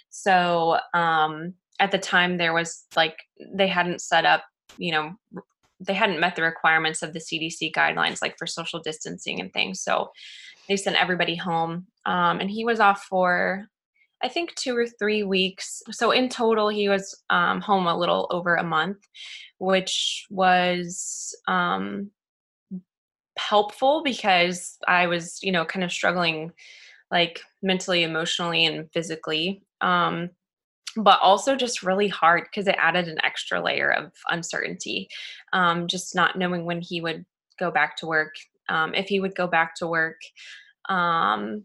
[0.09, 3.19] so um, at the time there was like
[3.53, 4.45] they hadn't set up
[4.79, 5.13] you know
[5.81, 9.81] they hadn't met the requirements of the CDC guidelines, like for social distancing and things.
[9.81, 10.11] So
[10.69, 11.87] they sent everybody home.
[12.05, 13.67] Um, and he was off for,
[14.23, 15.83] I think, two or three weeks.
[15.91, 18.99] So in total, he was um, home a little over a month,
[19.59, 22.11] which was um,
[23.39, 26.53] helpful because I was, you know, kind of struggling
[27.11, 29.63] like mentally, emotionally, and physically.
[29.81, 30.31] Um,
[30.97, 35.09] but also just really hard because it added an extra layer of uncertainty.
[35.53, 37.25] Um, just not knowing when he would
[37.59, 38.35] go back to work,
[38.69, 40.21] um, if he would go back to work.
[40.89, 41.65] Um,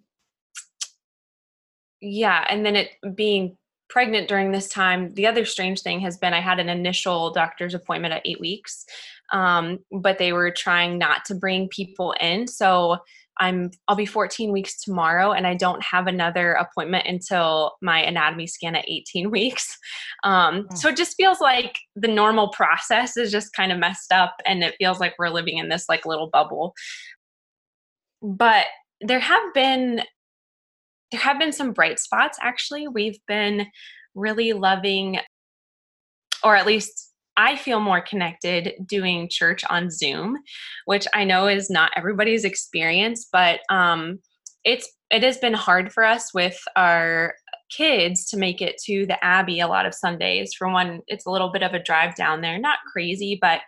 [2.01, 3.57] yeah, and then it being
[3.89, 7.73] pregnant during this time, the other strange thing has been I had an initial doctor's
[7.73, 8.85] appointment at eight weeks,
[9.33, 12.47] um, but they were trying not to bring people in.
[12.47, 12.99] So
[13.39, 18.45] I'm I'll be 14 weeks tomorrow and I don't have another appointment until my anatomy
[18.45, 19.75] scan at 18 weeks.
[20.23, 24.35] Um, so it just feels like the normal process is just kind of messed up
[24.45, 26.73] and it feels like we're living in this like little bubble.
[28.21, 28.67] But
[29.01, 30.03] there have been
[31.11, 32.87] there have been some bright spots actually.
[32.87, 33.67] We've been
[34.13, 35.17] really loving
[36.43, 40.37] or at least I feel more connected doing church on Zoom,
[40.85, 44.19] which I know is not everybody's experience, but um,
[44.63, 47.35] it's it has been hard for us with our
[47.69, 50.53] kids to make it to the Abbey a lot of Sundays.
[50.53, 53.61] For one, it's a little bit of a drive down there, not crazy, but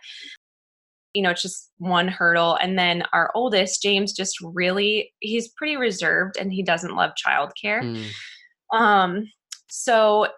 [1.14, 2.58] you know, it's just one hurdle.
[2.60, 7.82] And then our oldest, James, just really he's pretty reserved and he doesn't love childcare.
[7.82, 8.78] Mm.
[8.78, 9.32] Um,
[9.68, 10.28] so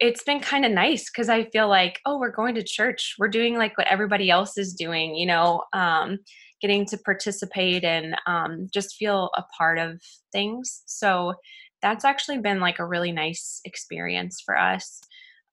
[0.00, 3.14] it's been kind of nice because I feel like, oh, we're going to church.
[3.18, 5.62] We're doing like what everybody else is doing, you know.
[5.72, 6.18] Um,
[6.60, 10.00] getting to participate and um, just feel a part of
[10.32, 10.82] things.
[10.86, 11.34] So
[11.82, 15.00] that's actually been like a really nice experience for us.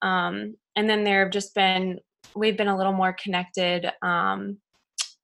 [0.01, 1.99] Um, and then there have just been,
[2.35, 4.57] we've been a little more connected um,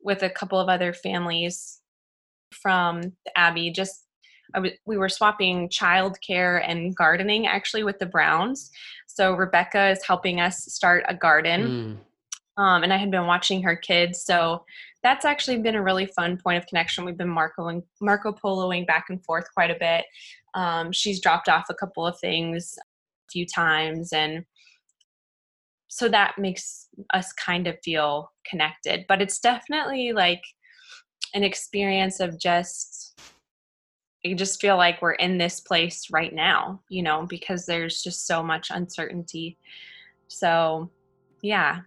[0.04, 1.80] with a couple of other families
[2.52, 3.02] from
[3.36, 4.06] Abbey, just
[4.86, 8.70] we were swapping childcare and gardening actually with the Browns.
[9.16, 12.00] So Rebecca is helping us start a garden.
[12.58, 12.62] Mm.
[12.62, 14.24] Um, and I had been watching her kids.
[14.24, 14.66] So
[15.04, 17.06] that's actually been a really fun point of connection.
[17.06, 20.06] We've been Marco, Marco Poloing back and forth quite a bit.
[20.54, 24.12] Um, she's dropped off a couple of things a few times.
[24.14, 24.46] And
[25.88, 29.06] so that makes us kind of feel connected.
[29.08, 30.44] But it's definitely like
[31.34, 32.91] an experience of just
[34.24, 38.28] you just feel like we're in this place right now, you know, because there's just
[38.28, 39.58] so much uncertainty.
[40.28, 40.92] So,
[41.42, 41.80] yeah.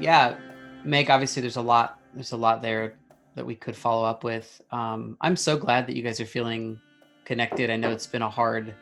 [0.00, 0.36] Yeah,
[0.84, 2.94] Meg, obviously there's a lot there's a lot there
[3.34, 4.60] that we could follow up with.
[4.70, 6.78] Um, I'm so glad that you guys are feeling
[7.24, 7.70] connected.
[7.70, 8.74] I know it's been a hard,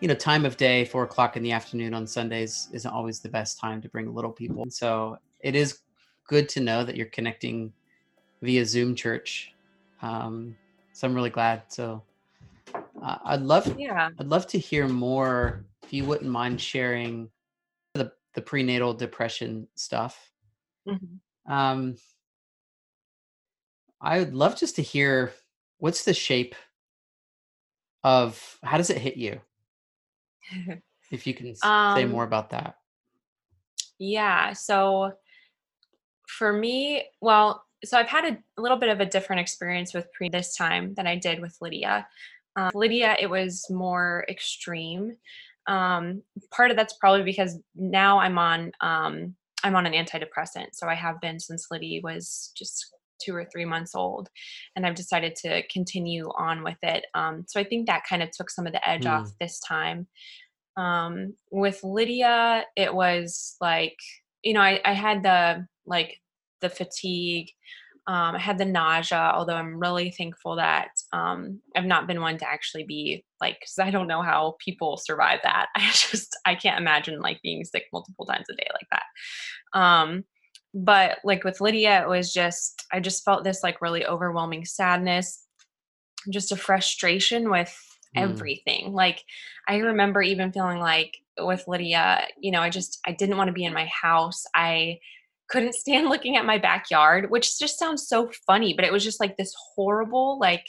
[0.00, 0.84] you know, time of day.
[0.84, 4.32] Four o'clock in the afternoon on Sundays isn't always the best time to bring little
[4.32, 4.66] people.
[4.68, 5.80] So it is
[6.28, 7.72] good to know that you're connecting
[8.42, 9.54] via Zoom church.
[10.02, 10.56] Um,
[10.92, 11.62] so I'm really glad.
[11.68, 12.02] So
[13.02, 15.64] uh, I'd love, yeah, I'd love to hear more.
[15.82, 17.30] If you wouldn't mind sharing
[17.94, 20.30] the the prenatal depression stuff.
[20.88, 21.52] Mm-hmm.
[21.52, 21.96] Um,
[24.04, 25.32] I would love just to hear
[25.78, 26.54] what's the shape
[28.04, 29.40] of how does it hit you?
[31.10, 32.76] if you can um, say more about that.
[33.98, 34.52] Yeah.
[34.52, 35.12] So
[36.28, 40.28] for me, well, so I've had a, little bit of a different experience with pre
[40.28, 42.06] this time than I did with Lydia.
[42.56, 45.16] Um, Lydia, it was more extreme.
[45.66, 50.88] Um, part of that's probably because now I'm on um, I'm on an antidepressant, so
[50.88, 54.28] I have been since Lydia was just two or three months old
[54.76, 58.30] and i've decided to continue on with it um, so i think that kind of
[58.30, 59.10] took some of the edge mm.
[59.10, 60.06] off this time
[60.76, 63.96] um, with lydia it was like
[64.42, 66.20] you know I, I had the like
[66.60, 67.50] the fatigue
[68.06, 72.36] um, I had the nausea, although I'm really thankful that um, I've not been one
[72.36, 75.68] to actually be like, cause I don't know how people survive that.
[75.76, 79.78] I just, I can't imagine like being sick multiple times a day like that.
[80.74, 85.46] But like with Lydia, it was just, I just felt this like really overwhelming sadness,
[86.30, 87.72] just a frustration with
[88.16, 88.22] mm.
[88.22, 88.92] everything.
[88.92, 89.22] Like
[89.68, 93.54] I remember even feeling like with Lydia, you know, I just, I didn't want to
[93.54, 94.44] be in my house.
[94.54, 94.98] I,
[95.48, 99.20] couldn't stand looking at my backyard, which just sounds so funny, but it was just
[99.20, 100.66] like this horrible, like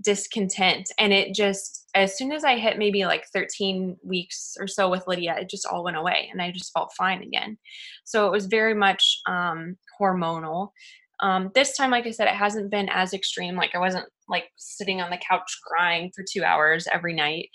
[0.00, 0.90] discontent.
[0.98, 5.06] And it just, as soon as I hit maybe like 13 weeks or so with
[5.06, 7.56] Lydia, it just all went away and I just felt fine again.
[8.04, 10.70] So it was very much um, hormonal.
[11.20, 13.54] Um, this time, like I said, it hasn't been as extreme.
[13.54, 17.48] Like I wasn't like sitting on the couch crying for two hours every night.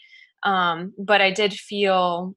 [0.43, 2.34] Um, but I did feel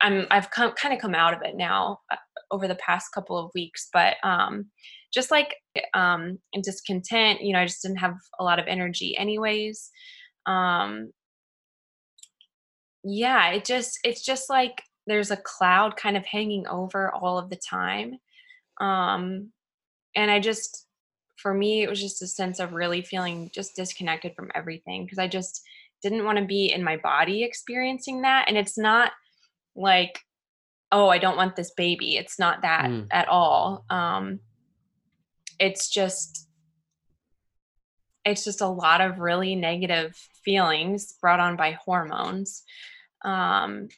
[0.00, 2.16] I'm I've come kind of come out of it now uh,
[2.50, 4.66] over the past couple of weeks, but um,
[5.12, 5.54] just like
[5.94, 9.90] um, and discontent, you know, I just didn't have a lot of energy anyways.
[10.46, 11.12] Um,
[13.04, 17.50] yeah, it just it's just like there's a cloud kind of hanging over all of
[17.50, 18.18] the time.
[18.80, 19.52] Um,
[20.14, 20.86] and I just
[21.36, 25.18] for me it was just a sense of really feeling just disconnected from everything because
[25.18, 25.62] I just
[26.02, 29.12] didn't want to be in my body experiencing that and it's not
[29.74, 30.18] like
[30.90, 33.06] oh i don't want this baby it's not that mm.
[33.10, 34.40] at all um
[35.58, 36.48] it's just
[38.24, 42.62] it's just a lot of really negative feelings brought on by hormones.
[43.24, 43.88] Um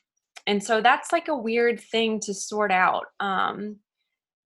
[0.46, 3.76] and so that's like a weird thing to sort out um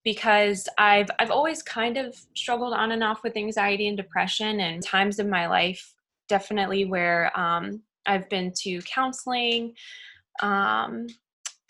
[0.05, 4.83] because I've I've always kind of struggled on and off with anxiety and depression and
[4.83, 5.95] times in my life
[6.29, 9.75] definitely where um, I've been to counseling
[10.41, 11.09] um,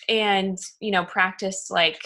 [0.09, 2.01] and you know practiced like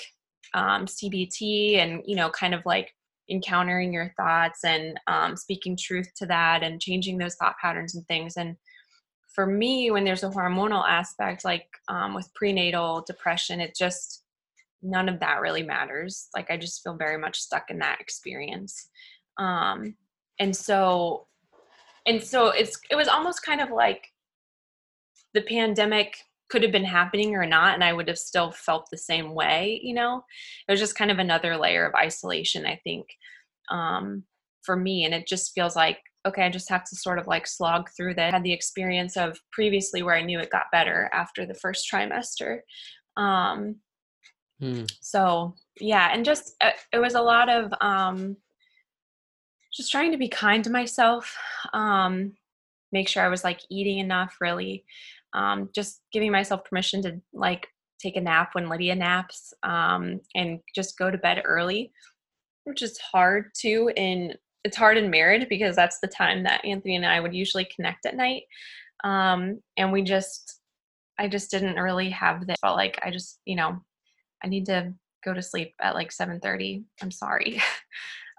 [0.54, 2.94] um, cbt and you know kind of like
[3.30, 8.06] encountering your thoughts and um, speaking truth to that and changing those thought patterns and
[8.06, 8.36] things.
[8.36, 8.56] And
[9.34, 14.24] for me when there's a hormonal aspect like um, with prenatal depression it just
[14.82, 16.28] none of that really matters.
[16.34, 18.88] Like i just feel very much stuck in that experience.
[19.38, 19.94] Um,
[20.38, 21.26] and so
[22.06, 24.06] and so it's it was almost kind of like
[25.34, 26.16] the pandemic
[26.52, 29.80] could have been happening or not and i would have still felt the same way
[29.82, 30.22] you know
[30.68, 33.06] it was just kind of another layer of isolation i think
[33.70, 34.22] um,
[34.62, 35.98] for me and it just feels like
[36.28, 39.16] okay i just have to sort of like slog through that I had the experience
[39.16, 42.58] of previously where i knew it got better after the first trimester
[43.16, 43.76] um,
[44.60, 44.82] hmm.
[45.00, 48.36] so yeah and just uh, it was a lot of um,
[49.74, 51.34] just trying to be kind to myself
[51.72, 52.34] um,
[52.92, 54.84] make sure i was like eating enough really
[55.34, 57.66] um, just giving myself permission to like
[58.00, 61.92] take a nap when lydia naps um, and just go to bed early
[62.64, 64.34] which is hard too in
[64.64, 68.06] it's hard in marriage because that's the time that anthony and i would usually connect
[68.06, 68.42] at night
[69.04, 70.60] um, and we just
[71.18, 73.76] i just didn't really have that felt like i just you know
[74.44, 74.92] i need to
[75.24, 77.60] go to sleep at like 7.30 i'm sorry.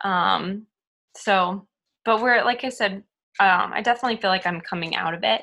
[0.03, 0.67] Um,
[1.15, 1.65] so
[2.03, 3.03] but we're like i said
[3.39, 5.41] um, i definitely feel like i'm coming out of it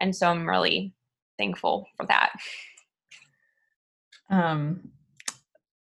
[0.00, 0.92] and so i'm really
[1.38, 2.32] thankful for that.
[4.28, 4.90] Um,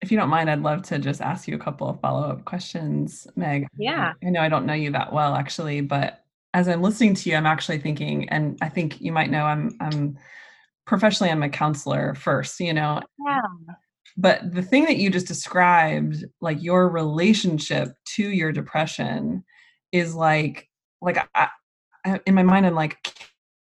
[0.02, 3.28] if you don't mind i'd love to just ask you a couple of follow-up questions
[3.36, 3.68] meg.
[3.78, 4.14] Yeah.
[4.24, 6.24] I know i don't know you that well actually but
[6.54, 9.76] as i'm listening to you i'm actually thinking and i think you might know i'm
[9.80, 10.18] i'm
[10.86, 13.02] professionally i'm a counselor first you know?
[13.26, 13.42] Yeah.
[14.18, 19.44] But the thing that you just described like your relationship to your depression
[19.92, 20.68] is like
[21.02, 21.50] like I,
[22.06, 22.98] I, in my mind i'm like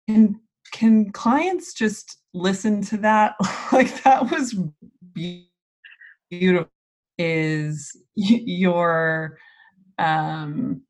[0.08, 0.40] can
[0.72, 3.34] can clients just listen to that
[3.72, 4.56] like that was
[6.30, 6.70] beautiful
[7.18, 9.38] is your
[9.98, 10.82] um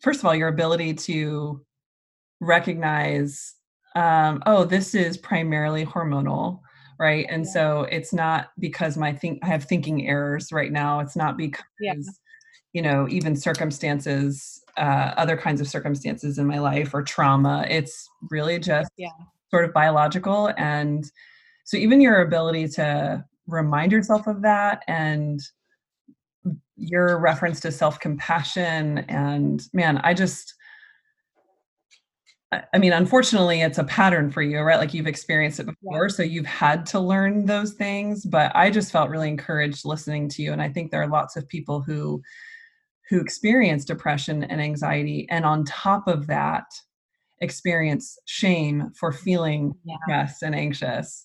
[0.00, 1.64] first of all your ability to
[2.40, 3.54] recognize
[3.94, 6.60] um oh this is primarily hormonal
[6.98, 7.52] right and yeah.
[7.52, 11.62] so it's not because my think i have thinking errors right now it's not because
[11.80, 11.94] yeah.
[12.72, 18.08] you know even circumstances uh, other kinds of circumstances in my life or trauma it's
[18.30, 19.08] really just yeah.
[19.50, 21.10] sort of biological and
[21.64, 25.40] so even your ability to remind yourself of that and
[26.76, 30.54] your reference to self-compassion and man i just
[32.50, 34.78] I mean, unfortunately, it's a pattern for you, right?
[34.78, 36.14] Like you've experienced it before, yeah.
[36.14, 38.24] so you've had to learn those things.
[38.24, 41.36] But I just felt really encouraged listening to you, and I think there are lots
[41.36, 42.22] of people who
[43.08, 46.66] who experience depression and anxiety, and on top of that,
[47.40, 49.96] experience shame for feeling yeah.
[50.06, 51.24] depressed and anxious.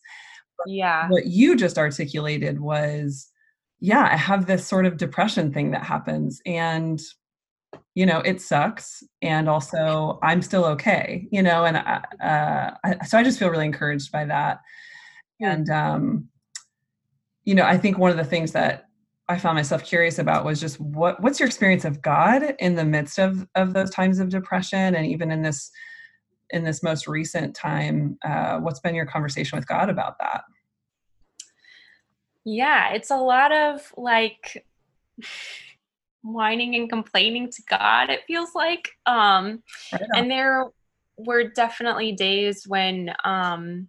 [0.68, 1.10] Yeah.
[1.10, 3.28] What you just articulated was,
[3.80, 7.02] yeah, I have this sort of depression thing that happens, and
[7.96, 13.06] you know it sucks and also i'm still okay you know and I, uh, I,
[13.06, 14.60] so i just feel really encouraged by that
[15.42, 16.28] and um
[17.46, 18.86] you know i think one of the things that
[19.34, 22.86] i found myself curious about was just what what's your experience of god in the
[22.86, 25.72] midst of of those times of depression and even in this
[26.52, 30.44] in this most recent time uh, what's been your conversation with god about that
[32.46, 34.64] yeah it's a lot of like
[36.24, 38.90] whining and complaining to God, it feels like.
[39.06, 39.62] Um,
[40.16, 40.66] and there
[41.18, 43.88] were definitely days when um,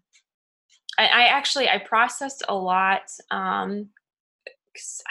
[0.98, 3.02] I, I, actually I processed a lot.
[3.30, 3.88] Um,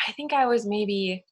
[0.08, 1.24] I think I was maybe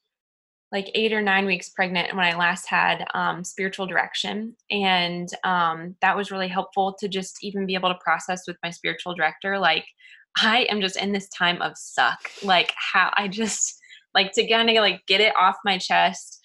[0.70, 5.96] like eight or nine weeks pregnant when I last had um, spiritual direction, and um,
[6.00, 9.58] that was really helpful to just even be able to process with my spiritual director,
[9.58, 9.84] like
[10.38, 12.18] I am just in this time of suck.
[12.42, 13.78] Like how I just
[14.14, 16.38] like to kind of like get it off my chest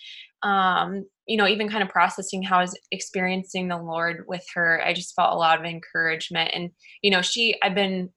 [0.43, 4.81] um you know even kind of processing how i was experiencing the lord with her
[4.85, 6.69] i just felt a lot of encouragement and
[7.01, 8.09] you know she i've been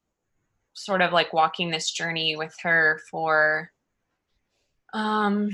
[0.73, 3.71] sort of like walking this journey with her for
[4.93, 5.51] um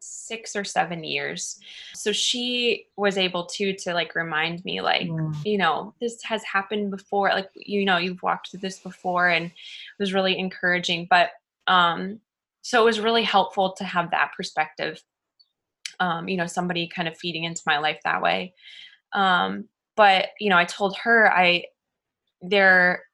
[0.00, 1.58] six or seven years
[1.94, 5.34] so she was able to to like remind me like mm.
[5.44, 9.46] you know this has happened before like you know you've walked through this before and
[9.46, 9.52] it
[9.98, 11.30] was really encouraging but
[11.68, 12.20] um,
[12.62, 15.02] so it was really helpful to have that perspective.
[16.00, 18.54] Um, you know, somebody kind of feeding into my life that way.
[19.12, 21.66] Um, but you know, I told her I
[22.40, 23.04] there,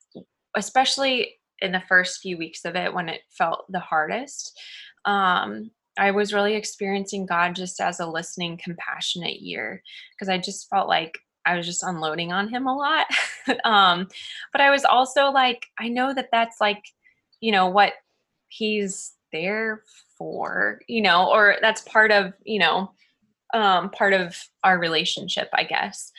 [0.56, 4.58] especially in the first few weeks of it when it felt the hardest.
[5.04, 9.82] Um, I was really experiencing God just as a listening, compassionate ear
[10.14, 13.06] because I just felt like I was just unloading on Him a lot.
[13.64, 14.08] um,
[14.52, 16.82] but I was also like, I know that that's like,
[17.40, 17.92] you know, what
[18.48, 19.82] he's there
[20.16, 22.92] for, you know, or that's part of, you know,
[23.52, 26.10] um, part of our relationship, I guess.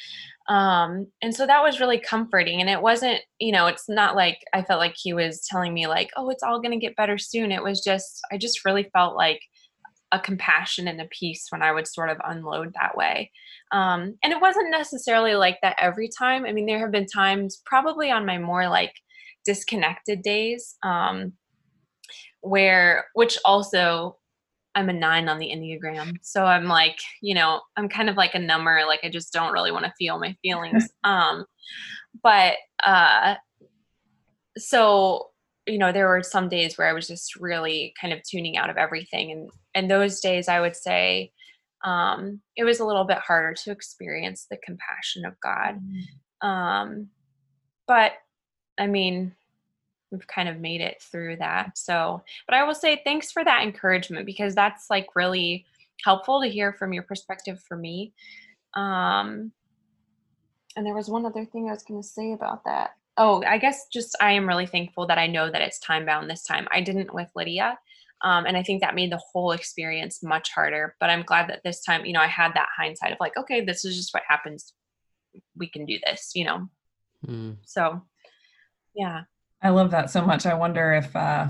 [0.47, 2.61] Um, and so that was really comforting.
[2.61, 5.87] And it wasn't, you know, it's not like I felt like he was telling me,
[5.87, 7.51] like, oh, it's all going to get better soon.
[7.51, 9.41] It was just, I just really felt like
[10.11, 13.31] a compassion and a peace when I would sort of unload that way.
[13.71, 16.45] Um, and it wasn't necessarily like that every time.
[16.45, 18.93] I mean, there have been times, probably on my more like
[19.45, 21.33] disconnected days, um,
[22.41, 24.17] where, which also,
[24.75, 26.17] I'm a nine on the Enneagram.
[26.21, 29.53] So I'm like, you know, I'm kind of like a number, like I just don't
[29.53, 30.89] really want to feel my feelings.
[31.03, 31.45] um,
[32.21, 32.55] but,
[32.85, 33.35] uh,
[34.57, 35.29] so
[35.67, 38.69] you know there were some days where i was just really kind of tuning out
[38.69, 41.31] of everything and and those days i would say
[41.83, 46.47] um it was a little bit harder to experience the compassion of god mm-hmm.
[46.47, 47.07] um
[47.87, 48.13] but
[48.77, 49.33] i mean
[50.11, 53.63] we've kind of made it through that so but i will say thanks for that
[53.63, 55.65] encouragement because that's like really
[56.03, 58.13] helpful to hear from your perspective for me
[58.75, 59.51] um
[60.75, 63.57] and there was one other thing i was going to say about that oh, I
[63.57, 66.67] guess just I am really thankful that I know that it's time bound this time.
[66.71, 67.77] I didn't with Lydia.
[68.21, 70.95] Um, and I think that made the whole experience much harder.
[70.99, 73.63] But I'm glad that this time, you know, I had that hindsight of like, okay,
[73.63, 74.73] this is just what happens.
[75.55, 76.69] We can do this, you know.
[77.25, 77.57] Mm.
[77.65, 78.01] So,
[78.95, 79.23] yeah.
[79.61, 80.45] I love that so much.
[80.45, 81.47] I wonder if uh,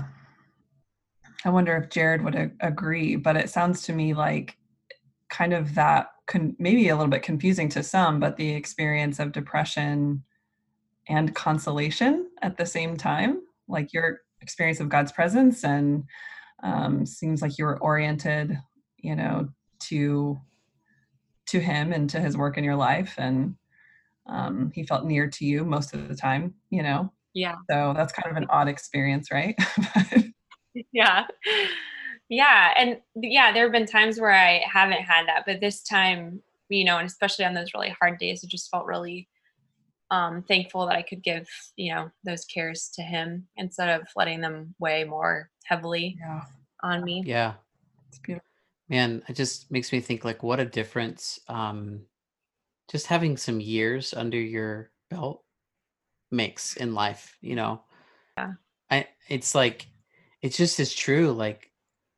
[1.44, 3.16] I wonder if Jared would a- agree.
[3.16, 4.56] But it sounds to me like
[5.28, 9.32] kind of that con- maybe a little bit confusing to some, but the experience of
[9.32, 10.22] depression
[11.08, 16.04] and consolation at the same time like your experience of god's presence and
[16.62, 18.58] um, seems like you were oriented
[18.96, 19.48] you know
[19.78, 20.38] to
[21.46, 23.54] to him and to his work in your life and
[24.26, 28.12] um, he felt near to you most of the time you know yeah so that's
[28.12, 29.54] kind of an odd experience right
[30.92, 31.24] yeah
[32.28, 36.40] yeah and yeah there have been times where i haven't had that but this time
[36.70, 39.28] you know and especially on those really hard days it just felt really
[40.10, 44.40] um, thankful that I could give, you know, those cares to him instead of letting
[44.40, 46.42] them weigh more heavily yeah.
[46.82, 47.22] on me.
[47.26, 47.54] Yeah.
[48.08, 48.46] It's beautiful.
[48.88, 52.02] Man, it just makes me think like what a difference um,
[52.88, 55.42] just having some years under your belt
[56.36, 57.82] makes in life, you know.
[58.36, 58.52] Yeah.
[58.90, 59.86] I it's like
[60.42, 61.70] it's just as true like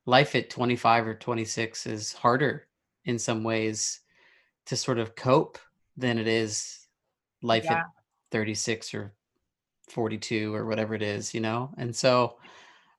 [0.05, 2.67] life at 25 or 26 is harder
[3.05, 4.01] in some ways
[4.67, 5.59] to sort of cope
[5.97, 6.87] than it is
[7.43, 7.81] life yeah.
[7.81, 7.87] at
[8.31, 9.13] 36 or
[9.91, 11.71] 42 or whatever it is, you know?
[11.79, 12.37] And so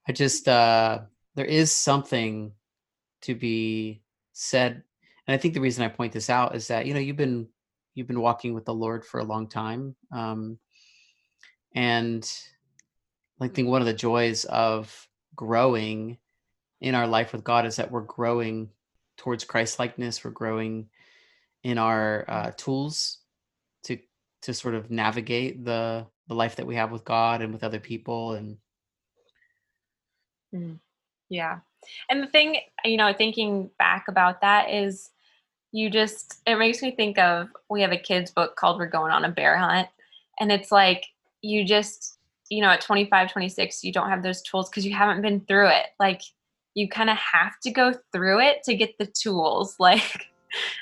[0.08, 1.00] I just, uh,
[1.36, 2.52] there is something
[3.22, 4.02] to be
[4.34, 4.84] said.
[5.28, 7.48] And I think the reason I point this out is that, you know, you've been,
[7.94, 9.96] you've been walking with the Lord for a long time.
[10.12, 10.58] Um,
[11.74, 12.30] and
[13.42, 16.18] I think one of the joys of growing
[16.82, 18.70] in our life with God is that we're growing
[19.18, 20.24] towards Christ likeness.
[20.24, 20.90] We're growing
[21.64, 23.20] in our uh, tools
[23.84, 23.98] to
[24.42, 27.80] to sort of navigate the the life that we have with God and with other
[27.80, 28.58] people and
[30.54, 30.80] mm,
[31.30, 31.60] yeah
[32.10, 35.10] and the thing you know thinking back about that is
[35.72, 39.12] you just it makes me think of we have a kids book called we're going
[39.12, 39.88] on a bear hunt
[40.40, 41.08] and it's like
[41.42, 42.18] you just
[42.50, 45.68] you know at 25 26 you don't have those tools because you haven't been through
[45.68, 46.22] it like
[46.74, 50.30] you kind of have to go through it to get the tools like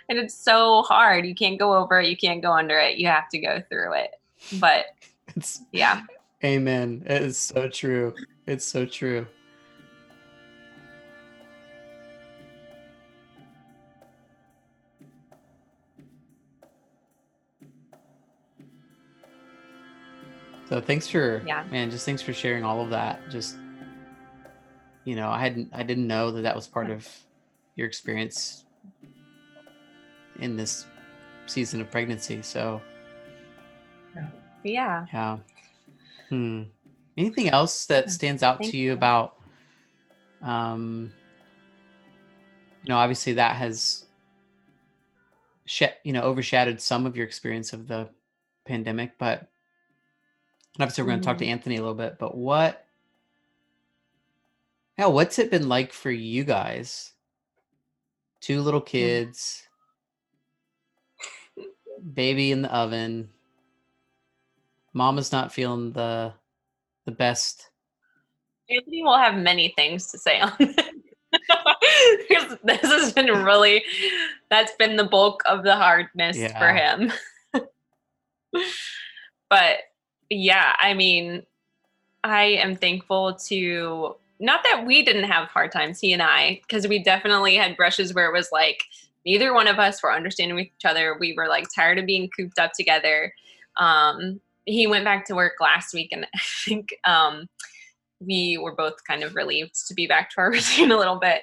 [0.10, 1.26] and it's so hard.
[1.26, 2.98] You can't go over it, you can't go under it.
[2.98, 4.12] You have to go through it.
[4.60, 4.86] But
[5.36, 6.02] it's yeah.
[6.44, 7.04] Amen.
[7.06, 8.14] It is so true.
[8.46, 9.28] It's so true.
[20.70, 21.64] So thanks for yeah.
[21.72, 23.22] man, just thanks for sharing all of that.
[23.30, 23.58] Just
[25.06, 27.08] you know, I hadn't I didn't know that that was part of
[27.76, 28.66] your experience
[30.40, 30.86] in this
[31.46, 32.42] season of pregnancy.
[32.42, 32.82] So,
[34.64, 35.06] yeah.
[35.14, 35.38] Yeah.
[36.30, 36.64] Hmm.
[37.18, 39.36] Anything else that stands out Thank to you, you about,
[40.44, 41.12] um,
[42.84, 44.06] you know, obviously that has,
[45.66, 48.10] sh- you know, overshadowed some of your experience of the
[48.66, 49.48] pandemic, but
[50.80, 51.52] obviously we're going to talk to mm-hmm.
[51.52, 52.86] Anthony a little bit, but what,
[54.98, 57.14] yeah, what's it been like for you guys?
[58.42, 58.86] Two little mm.
[58.86, 59.68] kids,
[62.14, 63.30] baby in the oven.
[64.94, 66.34] Mama's not feeling the
[67.06, 67.70] the best.
[68.70, 72.56] Anthony will have many things to say on this.
[72.64, 73.84] this has been really
[74.50, 76.58] that's been the bulk of the hardness yeah.
[76.58, 77.12] for him.
[79.50, 79.78] but
[80.30, 81.44] yeah, I mean,
[82.24, 86.88] I am thankful to not that we didn't have hard times, he and I, because
[86.88, 88.84] we definitely had brushes where it was like,
[89.26, 91.18] neither one of us were understanding with each other.
[91.20, 93.34] We were like tired of being cooped up together.
[93.78, 97.48] Um, he went back to work last week, and I think um,
[98.20, 101.42] we were both kind of relieved to be back to our routine a little bit.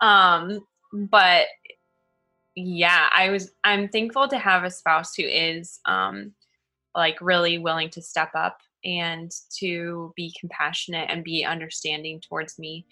[0.00, 0.60] Um,
[0.92, 1.46] but
[2.54, 6.32] yeah, I was I'm thankful to have a spouse who is um
[6.94, 12.84] like really willing to step up and to be compassionate and be understanding towards me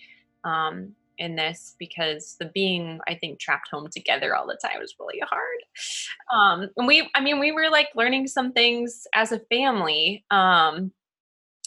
[0.44, 4.94] um in this because the being I think trapped home together all the time was
[4.98, 5.58] really hard.
[6.32, 10.24] Um and we I mean we were like learning some things as a family.
[10.30, 10.92] Um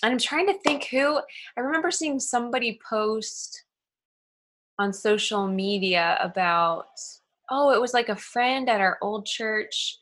[0.02, 1.20] and I'm trying to think who
[1.56, 3.64] I remember seeing somebody post
[4.80, 6.88] on social media about
[7.50, 10.00] oh, it was like a friend at our old church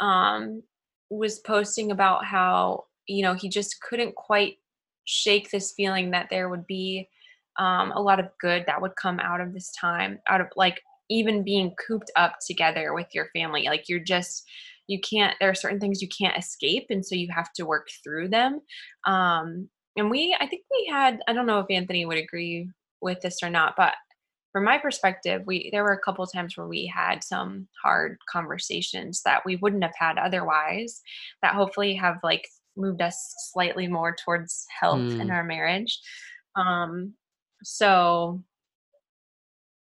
[0.00, 0.62] um,
[1.10, 4.56] was posting about how, you know, he just couldn't quite
[5.04, 7.08] shake this feeling that there would be
[7.58, 10.80] um, a lot of good that would come out of this time, out of like
[11.10, 13.64] even being cooped up together with your family.
[13.64, 14.48] Like you're just,
[14.86, 16.86] you can't, there are certain things you can't escape.
[16.90, 18.60] And so you have to work through them.
[19.04, 22.70] Um, and we, I think we had, I don't know if Anthony would agree
[23.02, 23.94] with this or not, but
[24.52, 29.22] from my perspective, we there were a couple times where we had some hard conversations
[29.24, 31.00] that we wouldn't have had otherwise
[31.42, 35.20] that hopefully have like moved us slightly more towards health mm.
[35.20, 36.00] in our marriage.
[36.56, 37.14] Um
[37.62, 38.42] so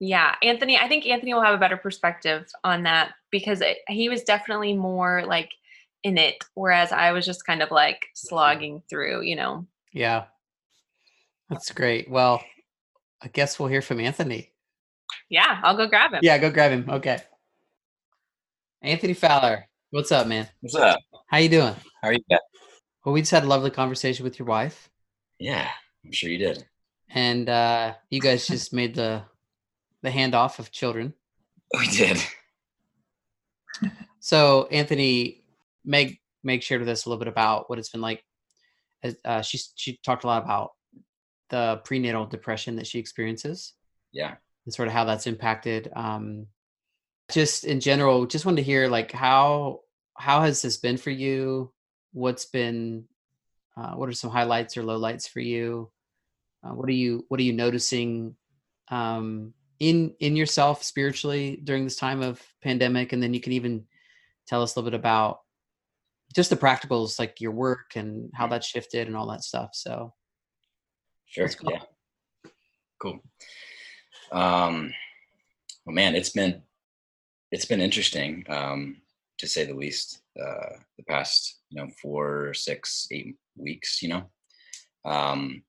[0.01, 4.09] yeah, Anthony, I think Anthony will have a better perspective on that because it, he
[4.09, 5.51] was definitely more like
[6.05, 9.67] in it whereas I was just kind of like slogging through, you know.
[9.93, 10.27] Yeah.
[11.49, 12.11] That's great.
[12.11, 12.45] Well,
[13.23, 14.53] I guess we'll hear from Anthony.
[15.29, 16.21] Yeah, I'll go grab him.
[16.23, 16.87] Yeah, go grab him.
[16.89, 17.19] Okay.
[18.81, 20.49] Anthony Fowler, what's up, man?
[20.61, 21.01] What's up?
[21.27, 21.75] How you doing?
[22.01, 22.21] How are you?
[22.31, 22.39] Guys?
[23.05, 24.89] Well, we just had a lovely conversation with your wife.
[25.39, 25.69] Yeah,
[26.05, 26.65] I'm sure you did.
[27.11, 29.23] And uh you guys just made the
[30.03, 31.15] the handoff of children.
[31.79, 32.19] We did.
[34.21, 35.45] So, Anthony,
[35.85, 38.25] Meg Meg shared with us a little bit about what it's been like.
[39.25, 40.73] Uh, she she talked a lot about
[41.51, 43.75] the prenatal depression that she experiences.
[44.13, 44.37] Yeah
[44.69, 45.91] and sort of how that's impacted.
[45.97, 46.47] Um,
[47.33, 49.81] just in general, just wanted to hear like how
[50.13, 51.73] how has this been for you?
[52.13, 53.07] What's been
[53.79, 55.91] uh, what are some highlights or lowlights for you?
[56.63, 58.37] Uh, what are you what are you noticing
[58.91, 63.15] um, in in yourself spiritually during this time of pandemic?
[63.15, 63.87] And then you can even
[64.47, 65.41] tell us a little bit about
[66.35, 69.71] just the practicals like your work and how that shifted and all that stuff.
[69.73, 70.13] So
[71.25, 71.81] sure, yeah,
[73.01, 73.23] cool.
[74.33, 74.93] Um,
[75.85, 76.63] well, man, it's been
[77.51, 78.99] it's been interesting um,
[79.39, 80.21] to say the least.
[80.39, 84.03] Uh, the past, you know, four, six, eight weeks.
[84.03, 84.25] You know,
[85.05, 85.63] um,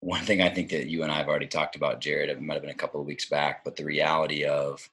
[0.00, 2.54] one thing I think that you and I have already talked about, Jared, it might
[2.54, 4.88] have been a couple of weeks back, but the reality of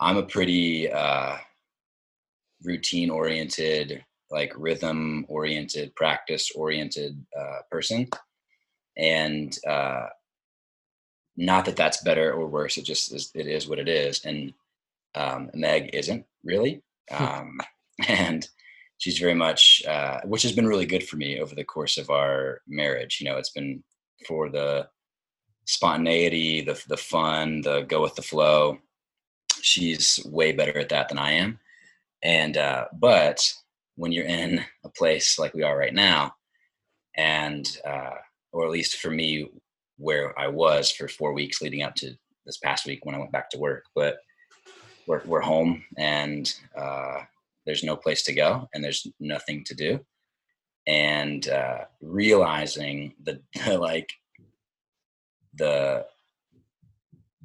[0.00, 1.36] I'm a pretty uh,
[2.62, 8.08] routine oriented, like rhythm oriented, practice oriented uh, person.
[8.96, 10.06] And uh,
[11.40, 12.76] not that that's better or worse.
[12.76, 14.24] It just is, it is what it is.
[14.26, 14.52] And
[15.14, 16.82] um, Meg isn't really.
[17.10, 17.24] Hmm.
[17.24, 17.60] Um,
[18.08, 18.46] and
[18.98, 22.10] she's very much, uh, which has been really good for me over the course of
[22.10, 23.20] our marriage.
[23.20, 23.82] You know, it's been
[24.28, 24.88] for the
[25.64, 28.78] spontaneity, the, the fun, the go with the flow.
[29.62, 31.58] She's way better at that than I am.
[32.22, 33.50] And, uh, but
[33.96, 36.34] when you're in a place like we are right now,
[37.16, 38.16] and, uh,
[38.52, 39.48] or at least for me,
[40.00, 42.14] where I was for four weeks leading up to
[42.46, 43.84] this past week when I went back to work.
[43.94, 44.18] But
[45.06, 47.20] we're, we're home and uh,
[47.66, 50.00] there's no place to go and there's nothing to do.
[50.86, 54.10] And uh, realizing the, the like
[55.54, 56.06] the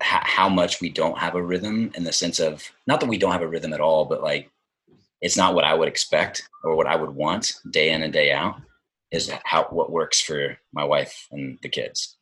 [0.01, 3.32] how much we don't have a rhythm in the sense of not that we don't
[3.32, 4.49] have a rhythm at all, but like
[5.22, 8.32] it's not what I would expect or what I would want day in and day
[8.32, 8.62] out
[9.12, 12.18] is how what works for my wife and the kids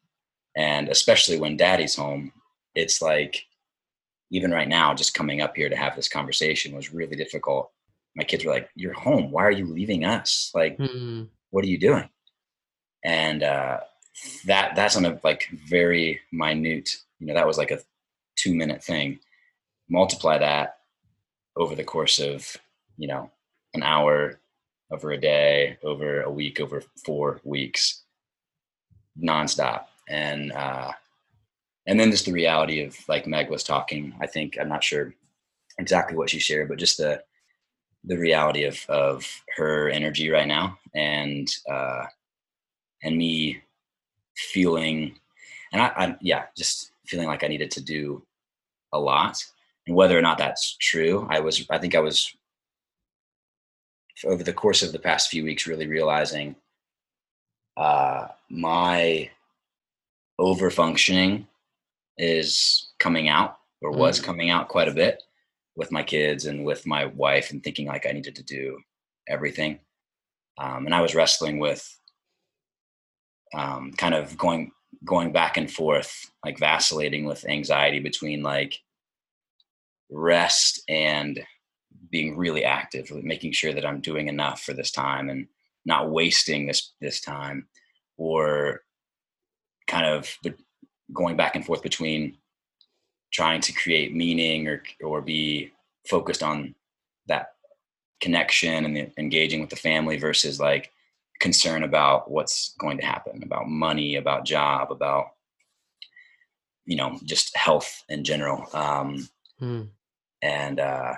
[0.56, 2.32] and especially when daddy's home
[2.76, 3.46] it's like
[4.32, 7.72] even right now just coming up here to have this conversation was really difficult.
[8.16, 9.32] My kids were like you're home.
[9.32, 10.52] Why are you leaving us?
[10.54, 11.26] Like mm-hmm.
[11.52, 12.10] what are you doing?
[13.06, 13.80] And uh,
[14.46, 17.80] that that's on a like very minute you know that was like a
[18.36, 19.20] two minute thing.
[19.90, 20.78] Multiply that
[21.56, 22.58] over the course of
[22.98, 23.30] you know
[23.76, 24.40] an hour
[24.92, 28.02] over a day over a week over four weeks
[29.20, 30.92] nonstop and uh,
[31.88, 34.14] and then just the reality of like Meg was talking.
[34.22, 35.14] I think I'm not sure
[35.80, 37.24] exactly what she shared, but just the
[38.06, 39.26] the reality of of
[39.58, 42.06] her energy right now and uh,
[43.02, 43.62] and me
[44.36, 45.16] feeling
[45.72, 48.24] and I, I yeah just feeling like I needed to do
[48.92, 49.44] a lot
[49.88, 52.36] and whether or not that's true I was I think I was
[54.26, 56.56] over the course of the past few weeks really realizing
[57.78, 59.30] uh, my
[60.44, 61.48] over functioning
[62.18, 64.24] is coming out or was Mm.
[64.24, 65.24] coming out quite a bit
[65.76, 68.80] with my kids and with my wife and thinking like I needed to do
[69.28, 69.80] everything.
[70.58, 72.00] Um, and I was wrestling with
[73.54, 74.72] um, kind of going
[75.06, 78.80] going back and forth, like vacillating with anxiety between like
[80.10, 81.44] rest and
[82.10, 85.48] being really active, making sure that I'm doing enough for this time and
[85.86, 87.68] not wasting this this time,
[88.18, 88.84] or
[89.88, 90.38] kind of
[91.14, 92.38] going back and forth between
[93.32, 95.72] trying to create meaning or or be
[96.08, 96.76] focused on
[97.28, 97.54] that
[98.22, 100.92] connection and the, engaging with the family versus like
[101.40, 105.28] concern about what's going to happen about money about job about
[106.86, 109.28] you know just health in general um
[109.62, 109.90] Mm.
[110.42, 111.14] and uh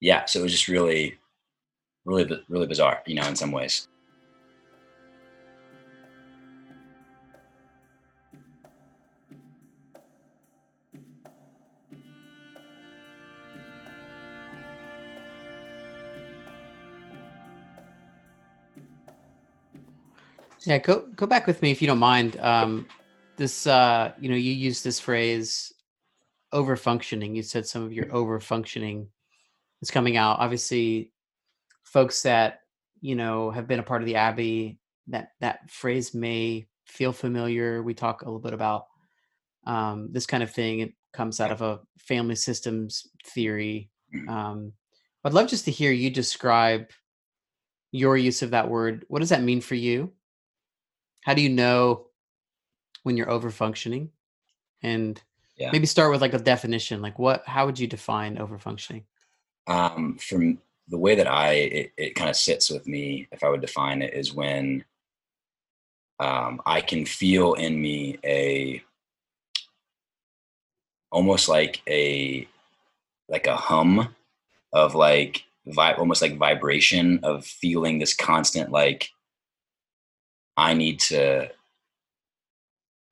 [0.00, 1.18] yeah so it was just really
[2.04, 3.88] really really bizarre you know in some ways
[20.66, 22.38] Yeah, go go back with me if you don't mind.
[22.40, 22.88] Um,
[23.36, 25.72] this, uh, you know, you used this phrase
[26.52, 27.36] over functioning.
[27.36, 29.08] You said some of your over functioning
[29.80, 30.40] is coming out.
[30.40, 31.12] Obviously,
[31.84, 32.60] folks that
[33.00, 37.80] you know have been a part of the Abbey, that that phrase may feel familiar.
[37.84, 38.86] We talk a little bit about
[39.66, 40.80] um, this kind of thing.
[40.80, 43.88] It comes out of a family systems theory.
[44.12, 44.28] Mhm.
[44.28, 44.72] Um,
[45.24, 46.90] I'd love just to hear you describe
[47.92, 49.04] your use of that word.
[49.08, 50.12] What does that mean for you?
[51.26, 52.06] How do you know
[53.02, 54.10] when you're over functioning?
[54.80, 55.20] And
[55.56, 55.72] Yeah.
[55.72, 57.02] maybe start with like a definition.
[57.02, 59.04] Like what how would you define over functioning?
[59.68, 63.48] um from the way that i it, it kind of sits with me if i
[63.48, 64.84] would define it is when
[66.20, 68.80] um i can feel in me a
[71.10, 72.46] almost like a
[73.28, 74.14] like a hum
[74.72, 79.10] of like vi- almost like vibration of feeling this constant like
[80.56, 81.48] i need to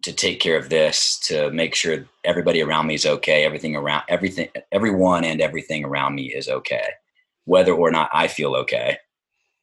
[0.03, 4.03] to take care of this to make sure everybody around me is okay everything around
[4.09, 6.89] everything everyone and everything around me is okay
[7.45, 8.99] whether or not i feel okay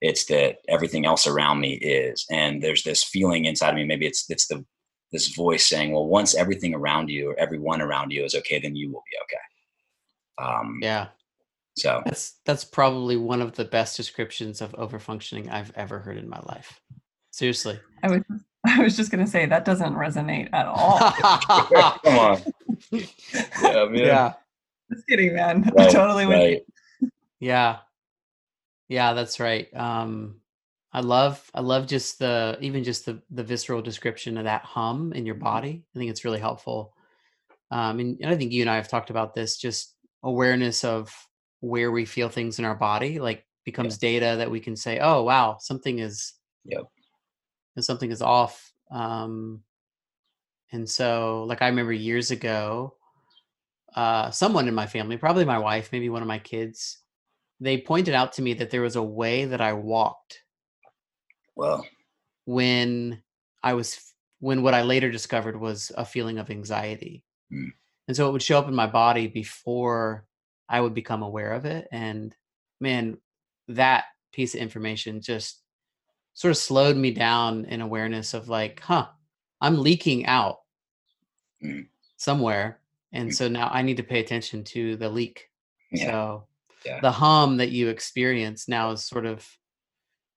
[0.02, 4.08] it's that everything else around me is and there's this feeling inside of me maybe
[4.08, 4.66] it's it's the
[5.12, 8.76] this voice saying well once everything around you or everyone around you is okay then
[8.76, 11.10] you will be okay um Yeah.
[11.78, 16.30] so That's that's probably one of the best descriptions of overfunctioning I've ever heard in
[16.30, 16.82] my life.
[17.32, 17.80] Seriously.
[18.04, 18.22] I was
[18.66, 21.00] I was just gonna say that doesn't resonate at all.
[22.04, 22.42] come on
[22.92, 23.96] yeah, man.
[23.96, 24.34] yeah.
[24.92, 25.72] just kidding, man.
[25.76, 26.62] Right, totally with
[27.02, 27.10] you.
[27.40, 27.78] Yeah.
[28.88, 29.68] Yeah, that's right.
[29.76, 30.42] Um
[30.94, 35.14] I love I love just the even just the the visceral description of that hum
[35.14, 35.84] in your body.
[35.96, 36.94] I think it's really helpful.
[37.72, 41.12] Um and, and I think you and I have talked about this just awareness of
[41.62, 45.24] where we feel things in our body like becomes data that we can say, "Oh,
[45.24, 46.34] wow, something is
[46.66, 46.84] Yep.
[47.80, 49.64] Something is off." Um
[50.72, 52.96] and so like I remember years ago
[53.96, 57.00] uh someone in my family, probably my wife, maybe one of my kids,
[57.60, 60.44] they pointed out to me that there was a way that I walked
[61.56, 61.86] well
[62.46, 63.22] when
[63.64, 67.24] I was when what I later discovered was a feeling of anxiety.
[67.54, 67.72] Mm.
[68.08, 70.26] And so it would show up in my body before
[70.68, 72.36] I would become aware of it and
[72.80, 73.18] man
[73.68, 75.62] that piece of information just
[76.34, 79.08] sort of slowed me down in awareness of like, huh,
[79.60, 80.60] I'm leaking out
[81.64, 81.88] Mm.
[82.18, 83.34] somewhere and Mm.
[83.34, 85.50] so now I need to pay attention to the leak.
[85.92, 86.48] yeah So
[86.86, 87.00] Yeah.
[87.02, 89.48] the hum that you experience now is sort of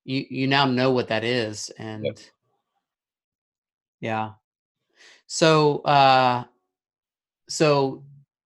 [0.05, 2.05] you you now know what that is and
[4.01, 4.33] yeah.
[5.27, 6.45] So uh
[7.49, 8.05] so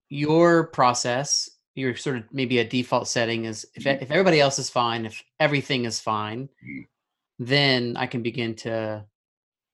[0.08, 4.02] your process, your sort of maybe a default setting is if Mhm.
[4.02, 6.86] if everybody else is fine, if everything is fine, Mhm.
[7.38, 9.06] Then I can begin to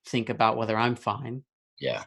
[0.07, 1.45] think about whether I'm fine.
[1.79, 2.05] yeah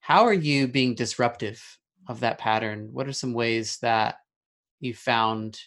[0.00, 1.78] How are you being disruptive
[2.08, 2.92] of that pattern?
[2.92, 4.16] What are some ways that
[4.80, 5.58] you found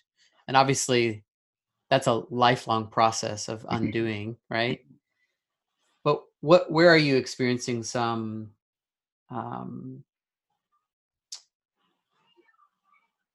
[0.47, 1.23] and obviously
[1.89, 3.75] that's a lifelong process of Mhm.
[3.77, 4.85] undoing, right?
[6.03, 8.53] But what where are you experiencing some
[9.29, 10.03] um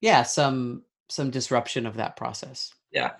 [0.00, 2.72] yeah, some some disruption of that process?
[2.90, 3.12] Yeah.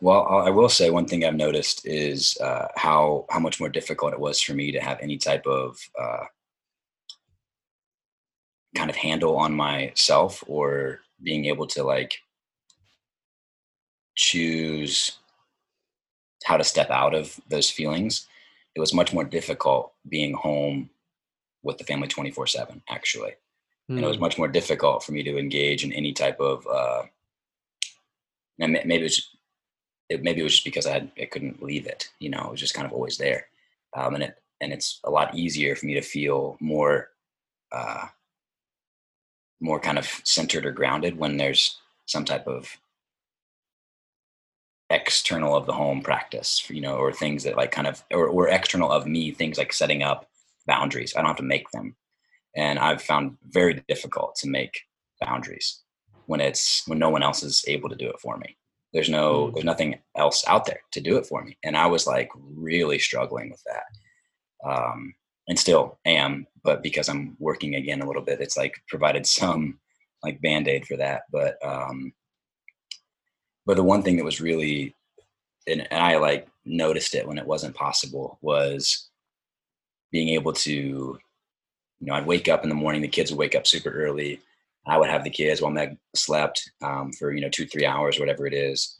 [0.00, 4.12] Well, I will say one thing I've noticed is uh, how how much more difficult
[4.12, 6.24] it was for me to have any type of uh,
[8.76, 12.18] kind of handle on myself or being able to like
[14.14, 15.18] choose
[16.44, 18.28] how to step out of those feelings.
[18.76, 20.90] It was much more difficult being home
[21.62, 23.32] with the family 24 7, actually.
[23.90, 23.96] Mm.
[23.96, 24.22] And it was hmm.
[24.22, 27.02] much more difficult for me to engage in any type of, uh,
[28.60, 29.36] and maybe it was,
[30.08, 32.50] it, maybe it was just because I had, I couldn't leave it, you know, it
[32.50, 33.46] was just kind of always there.
[33.96, 37.08] Um, and it, and it's a lot easier for me to feel more,
[37.72, 38.06] uh,
[39.60, 42.76] more kind of centered or grounded when there's some type of
[44.90, 48.48] external of the home practice, you know, or things that like kind of, or, or
[48.48, 50.28] external of me, things like setting up
[50.66, 51.14] boundaries.
[51.14, 51.96] I don't have to make them.
[52.56, 54.80] And I've found very difficult to make
[55.20, 55.80] boundaries
[56.26, 58.56] when it's, when no one else is able to do it for me.
[58.92, 59.54] There's no, mm.
[59.54, 61.58] there's nothing else out there to do it for me.
[61.62, 64.68] And I was like really struggling with that.
[64.68, 65.14] Um,
[65.48, 69.78] and still am, but because I'm working again a little bit, it's like provided some
[70.22, 71.22] like band-aid for that.
[71.32, 72.12] But um
[73.66, 74.94] but the one thing that was really
[75.66, 79.10] and, and I like noticed it when it wasn't possible was
[80.10, 81.18] being able to, you
[82.00, 84.40] know, I'd wake up in the morning, the kids would wake up super early.
[84.86, 88.18] I would have the kids while Meg slept um, for, you know, two, three hours,
[88.18, 88.98] whatever it is.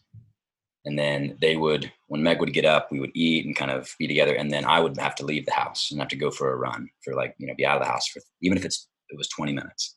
[0.85, 3.95] And then they would, when Meg would get up, we would eat and kind of
[3.99, 4.35] be together.
[4.35, 6.57] And then I would have to leave the house and have to go for a
[6.57, 9.17] run for like, you know, be out of the house for, even if it's, it
[9.17, 9.97] was 20 minutes.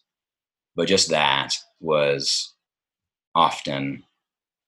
[0.75, 2.53] But just that was
[3.35, 4.03] often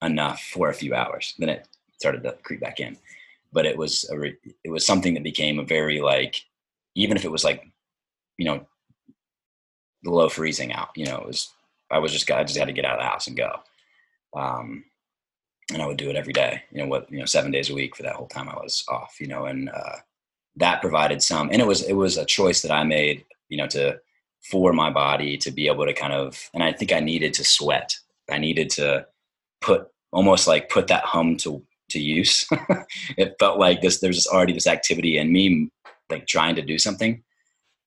[0.03, 1.33] enough for a few hours.
[1.37, 1.67] Then it
[1.99, 2.97] started to creep back in.
[3.51, 6.41] But it was a re- it was something that became a very like
[6.95, 7.63] even if it was like
[8.37, 8.65] you know
[10.03, 10.89] below freezing out.
[10.95, 11.49] You know, it was
[11.89, 13.53] I was just I just had to get out of the house and go.
[14.35, 14.85] Um,
[15.71, 16.63] and I would do it every day.
[16.71, 17.11] You know what?
[17.11, 19.17] You know, seven days a week for that whole time I was off.
[19.19, 19.97] You know, and uh,
[20.57, 21.49] that provided some.
[21.51, 23.25] And it was it was a choice that I made.
[23.49, 23.99] You know, to
[24.49, 26.49] for my body to be able to kind of.
[26.53, 27.95] And I think I needed to sweat.
[28.29, 29.05] I needed to
[29.61, 32.45] put almost like put that hum to to use.
[33.17, 35.69] it felt like this there's already this activity in me
[36.09, 37.23] like trying to do something.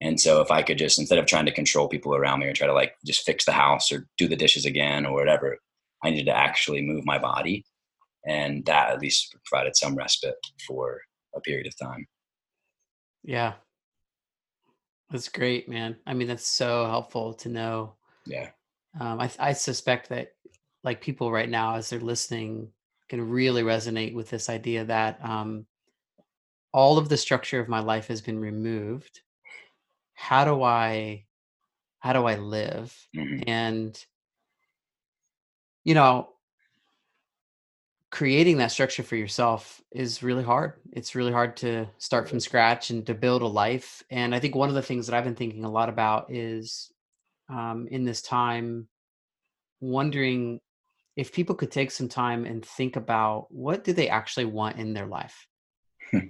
[0.01, 2.53] And so if I could just instead of trying to control people around me or
[2.53, 5.59] try to like just fix the house or do the dishes again or whatever,
[6.05, 7.65] I needed to actually move my body.
[8.27, 10.35] And that at least provided some respite
[10.67, 11.01] for
[11.35, 12.07] a period of time.
[13.23, 13.55] Yeah.
[15.11, 15.97] That's great, man.
[16.07, 17.95] I mean, that's so helpful to know.
[18.27, 18.51] Yeah.
[18.99, 20.33] Um, I, I suspect that
[20.83, 22.69] like people right now as they're listening
[23.09, 25.67] can really resonate with this idea that um,
[26.73, 29.21] all of the structure of my life has been removed
[30.17, 31.25] how do i
[32.01, 32.97] how do i live?
[33.15, 33.49] Mm-hmm.
[33.49, 34.05] and
[35.85, 36.29] you know
[38.11, 40.75] creating that structure for yourself is really hard.
[40.93, 44.03] It's really hard to start from scratch and to build a life.
[44.11, 46.91] And i think one of the things that i've been thinking a lot about is
[47.49, 48.89] um, in this time
[49.81, 50.61] wondering
[51.17, 54.93] if people could take some time and think about what do they actually want in
[54.93, 55.47] their life?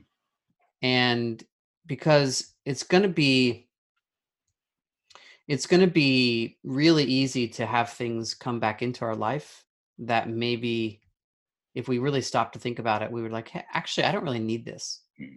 [0.83, 1.43] And
[1.87, 3.69] because it's going to be
[5.49, 9.65] it's going to be really easy to have things come back into our life
[9.99, 11.01] that maybe
[11.75, 14.25] if we really stop to think about it we were like hey, actually i don't
[14.25, 15.37] really need this hmm.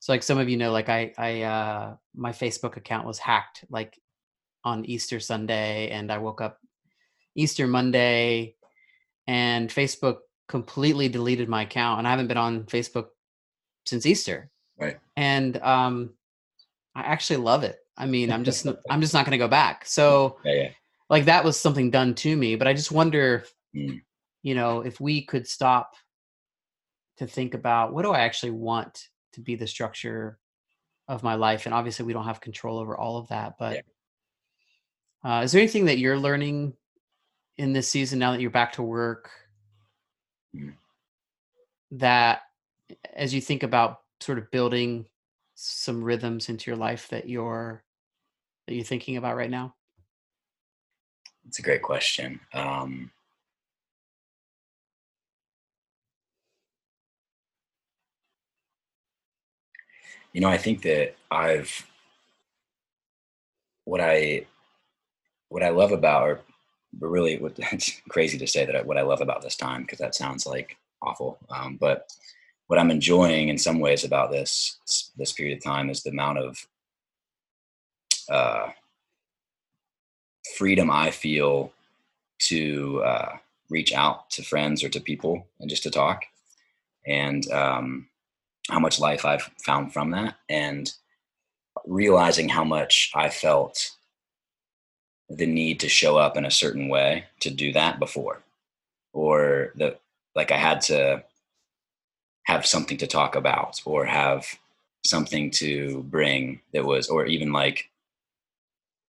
[0.00, 3.64] so like some of you know like i i uh my facebook account was hacked
[3.70, 3.98] like
[4.64, 6.58] on easter sunday and i woke up
[7.34, 8.54] easter monday
[9.26, 10.18] and Facebook
[10.48, 13.08] completely deleted my account, and I haven't been on Facebook
[13.86, 14.50] since Easter.
[14.78, 14.98] Right.
[15.16, 16.10] And um,
[16.94, 17.78] I actually love it.
[17.96, 19.86] I mean, I'm just I'm just not going to go back.
[19.86, 20.68] So, yeah, yeah.
[21.08, 22.56] like that was something done to me.
[22.56, 24.00] But I just wonder, mm.
[24.42, 25.94] you know, if we could stop
[27.18, 30.38] to think about what do I actually want to be the structure
[31.06, 33.54] of my life, and obviously we don't have control over all of that.
[33.58, 33.84] But
[35.24, 35.38] yeah.
[35.38, 36.74] uh, is there anything that you're learning
[37.56, 39.30] in this season now that you're back to work
[40.54, 40.74] mm.
[41.92, 42.42] that
[43.14, 45.06] as you think about sort of building
[45.54, 47.83] some rhythms into your life that you're
[48.66, 49.74] that you're thinking about right now
[51.46, 53.10] it's a great question um,
[60.32, 61.86] you know i think that i've
[63.84, 64.44] what i
[65.48, 66.40] what i love about or
[67.00, 67.36] really,
[67.72, 70.76] it's crazy to say that what I love about this time because that sounds like
[71.02, 71.38] awful.
[71.50, 72.12] Um, but
[72.66, 74.78] what I'm enjoying in some ways about this
[75.16, 76.66] this period of time is the amount of
[78.30, 78.70] uh,
[80.56, 81.72] freedom I feel
[82.40, 83.36] to uh,
[83.70, 86.24] reach out to friends or to people and just to talk,
[87.06, 88.08] and um,
[88.68, 90.92] how much life I've found from that, and
[91.86, 93.90] realizing how much I felt
[95.28, 98.42] the need to show up in a certain way to do that before.
[99.12, 99.96] Or the
[100.34, 101.22] like i had to
[102.44, 104.46] have something to talk about or have
[105.04, 107.88] something to bring that was, or even like,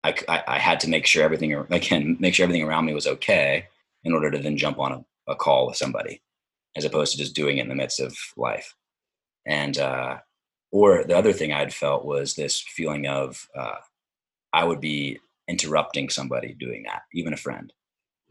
[0.08, 3.06] I, I, I had to make sure everything, again, make sure everything around me was
[3.06, 3.66] okay
[4.04, 6.22] in order to then jump on a, a call with somebody
[6.76, 8.74] as opposed to just doing it in the midst of life.
[9.46, 10.18] And, uh,
[10.70, 13.76] or the other thing I'd felt was this feeling of, uh,
[14.52, 17.72] I would be interrupting somebody doing that, even a friend.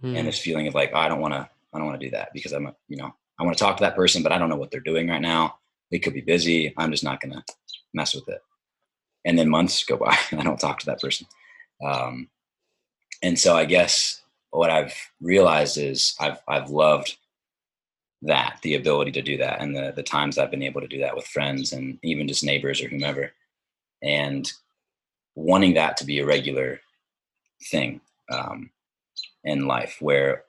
[0.01, 0.15] Hmm.
[0.15, 2.11] And this feeling of like, oh, I don't want to, I don't want to do
[2.11, 4.37] that because I'm, a, you know, I want to talk to that person, but I
[4.37, 5.55] don't know what they're doing right now.
[5.91, 6.73] They could be busy.
[6.77, 7.43] I'm just not going to
[7.93, 8.41] mess with it.
[9.25, 11.27] And then months go by and I don't talk to that person.
[11.85, 12.29] Um,
[13.23, 14.21] and so I guess
[14.51, 17.17] what I've realized is I've, I've loved
[18.23, 20.99] that, the ability to do that and the, the times I've been able to do
[20.99, 23.31] that with friends and even just neighbors or whomever.
[24.01, 24.51] And
[25.35, 26.79] wanting that to be a regular
[27.69, 28.01] thing
[28.31, 28.71] um,
[29.43, 30.43] in life where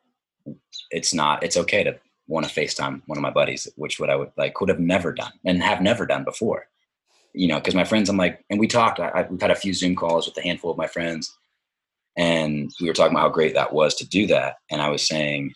[0.91, 4.17] it's not, it's okay to want to FaceTime one of my buddies, which what I
[4.17, 6.69] would like could have never done and have never done before.
[7.39, 8.99] You know, because my friends, I'm like, and we talked.
[9.01, 11.37] I, we've had a few Zoom calls with a handful of my friends,
[12.17, 14.57] and we were talking about how great that was to do that.
[14.71, 15.53] And I was saying,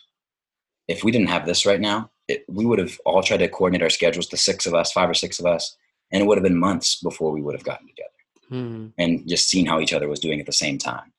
[0.87, 3.83] if we didn't have this right now, it, we would have all tried to coordinate
[3.83, 5.75] our schedules, the six of us, five or six of us,
[6.11, 8.09] and it would have been months before we would have gotten together
[8.47, 8.87] hmm.
[8.97, 11.11] and just seen how each other was doing at the same time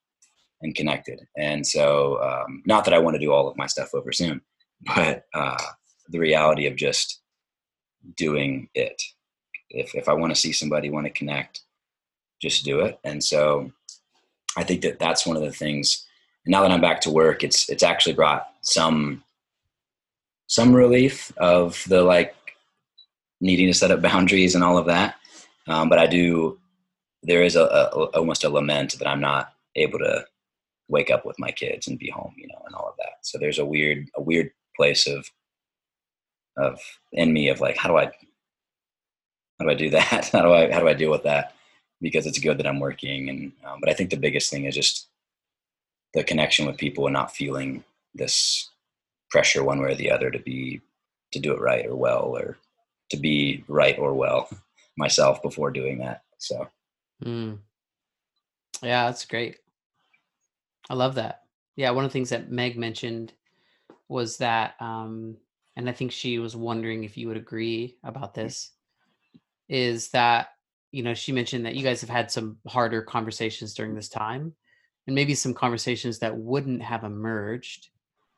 [0.63, 1.21] and connected.
[1.37, 4.41] And so, um, not that I want to do all of my stuff over Zoom,
[4.95, 5.59] but uh,
[6.09, 7.21] the reality of just
[8.17, 9.03] doing it.
[9.75, 11.61] If if I want to see somebody, want to connect,
[12.41, 12.99] just do it.
[13.05, 13.73] And so,
[14.57, 16.07] I think that that's one of the things.
[16.47, 19.25] Now that I'm back to work, it's it's actually brought some
[20.47, 22.35] some relief of the like
[23.41, 25.17] needing to set up boundaries and all of that.
[25.67, 26.59] Um, but I do.
[27.23, 27.87] There is a, a
[28.19, 30.27] almost a lament that I'm not able to
[30.89, 33.15] wake up with my kids and be home, you know, and all of that.
[33.23, 35.27] So there's a weird a weird place of
[36.57, 36.79] of
[37.13, 38.11] in me of like how do I
[39.59, 40.29] how do I do that?
[40.33, 41.55] how do I how do I deal with that?
[42.01, 44.75] Because it's good that I'm working, and um, but I think the biggest thing is
[44.75, 45.09] just
[46.13, 47.85] the connection with people and not feeling
[48.15, 48.71] this
[49.31, 50.81] pressure one way or the other to be
[51.33, 52.57] to do it right or well or
[53.11, 54.49] to be right or well
[54.97, 56.23] myself before doing that.
[56.39, 56.69] So,
[57.25, 57.59] mm.
[58.83, 59.57] yeah, that's great.
[60.89, 61.43] I love that.
[61.77, 63.33] Yeah, one of the things that Meg mentioned
[64.09, 65.37] was that, um,
[65.77, 68.35] and I think she was wondering if you would agree about mm.
[68.35, 68.71] this,
[69.69, 70.49] is that,
[70.93, 74.55] you know, she mentioned that you guys have had some harder conversations during this time
[75.07, 77.89] and maybe some conversations that wouldn't have emerged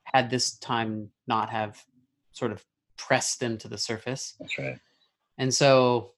[0.05, 1.83] had this time not have
[2.33, 2.65] sort of
[2.97, 4.35] pressed them to the surface.
[4.39, 4.79] That's right.
[5.39, 6.13] And so,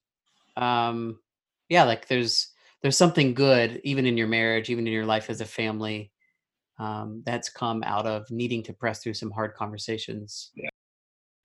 [0.57, 1.19] um,
[1.69, 2.49] yeah, like there's,
[2.83, 6.13] there's something good even in your marriage, even in your life as a family
[6.79, 10.53] um, that's come out of needing to press through some hard conversations.
[10.55, 10.69] Yeah.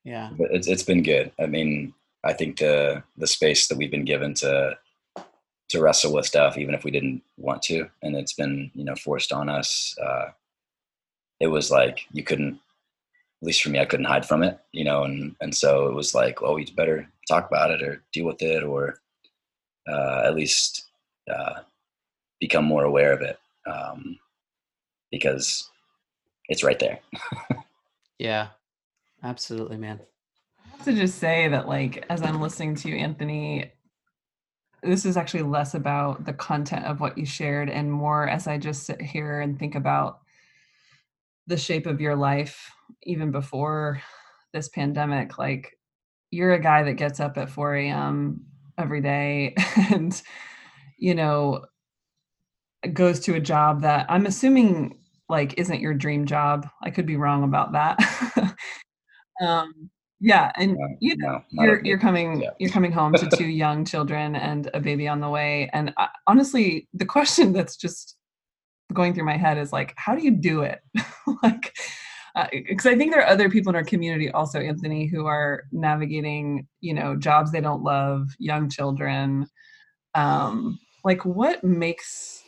[0.04, 0.30] Yeah.
[0.38, 1.32] But it's, it's been good.
[1.40, 1.94] I mean,
[2.24, 4.78] I think the, the space that we've been given to,
[5.70, 8.96] to wrestle with stuff, even if we didn't want to, and it's been, you know,
[8.96, 9.96] forced on us.
[10.02, 10.28] Uh,
[11.40, 14.86] it was like, you couldn't, at least for me, I couldn't hide from it, you
[14.86, 15.04] know?
[15.04, 18.42] And, and so it was like, oh, you better talk about it or deal with
[18.42, 19.00] it or,
[19.88, 20.86] uh, at least,
[21.30, 21.62] uh,
[22.40, 23.38] become more aware of it.
[23.66, 24.18] Um,
[25.12, 25.70] because
[26.50, 27.00] it's right there.
[28.20, 28.48] yeah,
[29.24, 30.00] absolutely, man.
[30.84, 33.72] To just say that, like, as I'm listening to you, Anthony,
[34.82, 38.58] this is actually less about the content of what you shared and more as I
[38.58, 40.20] just sit here and think about
[41.48, 42.72] the shape of your life,
[43.04, 44.02] even before
[44.54, 45.38] this pandemic.
[45.38, 45.78] Like,
[46.32, 48.42] you're a guy that gets up at 4 a.m.
[48.78, 49.56] every day
[49.92, 50.22] and,
[50.98, 51.66] you know,
[52.94, 54.98] goes to a job that I'm assuming
[55.30, 56.68] like isn't your dream job.
[56.84, 58.56] I could be wrong about that.
[59.42, 59.90] um,
[60.24, 62.52] yeah, and you know, no, you're you're coming yeah.
[62.58, 65.70] you're coming home to two young children and a baby on the way.
[65.74, 68.16] And I, honestly, the question that's just
[68.94, 70.80] going through my head is like, how do you do it?
[71.44, 71.76] like,
[72.54, 75.66] because uh, I think there are other people in our community also, Anthony, who are
[75.74, 79.46] navigating, you know, jobs they don't love, young children.
[80.16, 82.44] Um, like, what makes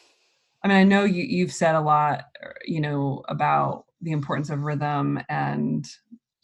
[0.63, 4.49] I mean, I know you you've said a lot, er, you know, about the importance
[4.49, 5.86] of rhythm and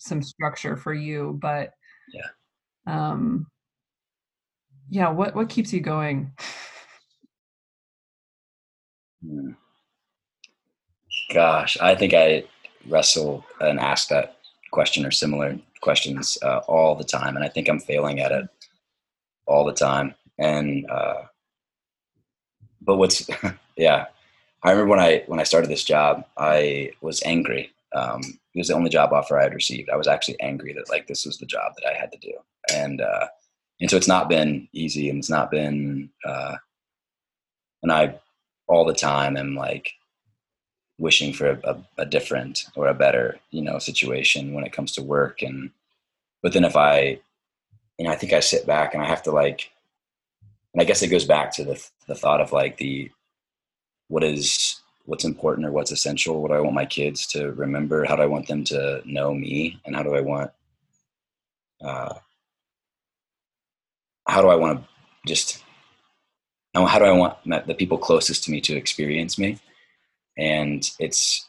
[0.01, 1.71] some structure for you, but
[2.13, 2.29] yeah,
[2.87, 3.47] um,
[4.89, 6.31] yeah, what what keeps you going?
[9.23, 9.51] Hmm.
[11.33, 12.43] Gosh, I think I
[12.89, 14.37] wrestle and ask that
[14.71, 18.47] question or similar questions uh, all the time, and I think I'm failing at it
[19.45, 20.15] all the time.
[20.39, 21.23] And uh,
[22.81, 23.29] but what's
[23.77, 24.05] yeah
[24.63, 28.21] i remember when i when i started this job i was angry Um,
[28.53, 29.89] it was the only job offer I had received.
[29.89, 32.33] I was actually angry that like this was the job that I had to do,
[32.73, 33.27] and uh,
[33.79, 36.09] and so it's not been easy, and it's not been.
[36.25, 36.55] Uh,
[37.83, 38.19] and I
[38.67, 39.91] all the time am like
[40.97, 45.01] wishing for a, a, different or a better you know situation when it comes to
[45.01, 45.71] work and
[46.43, 47.19] but then if i
[47.97, 49.71] you know i think i sit back and i have to like
[50.73, 53.09] and i guess it goes back to the the thought of like the
[54.09, 58.05] what is what's important or what's essential what do i want my kids to remember?
[58.05, 59.79] How do i want them to know me?
[59.85, 60.51] And how do i want
[61.83, 62.13] uh
[64.27, 64.87] how do i want to
[65.27, 65.63] just
[66.75, 69.57] how do i want the people closest to me to experience me?
[70.37, 71.47] And it's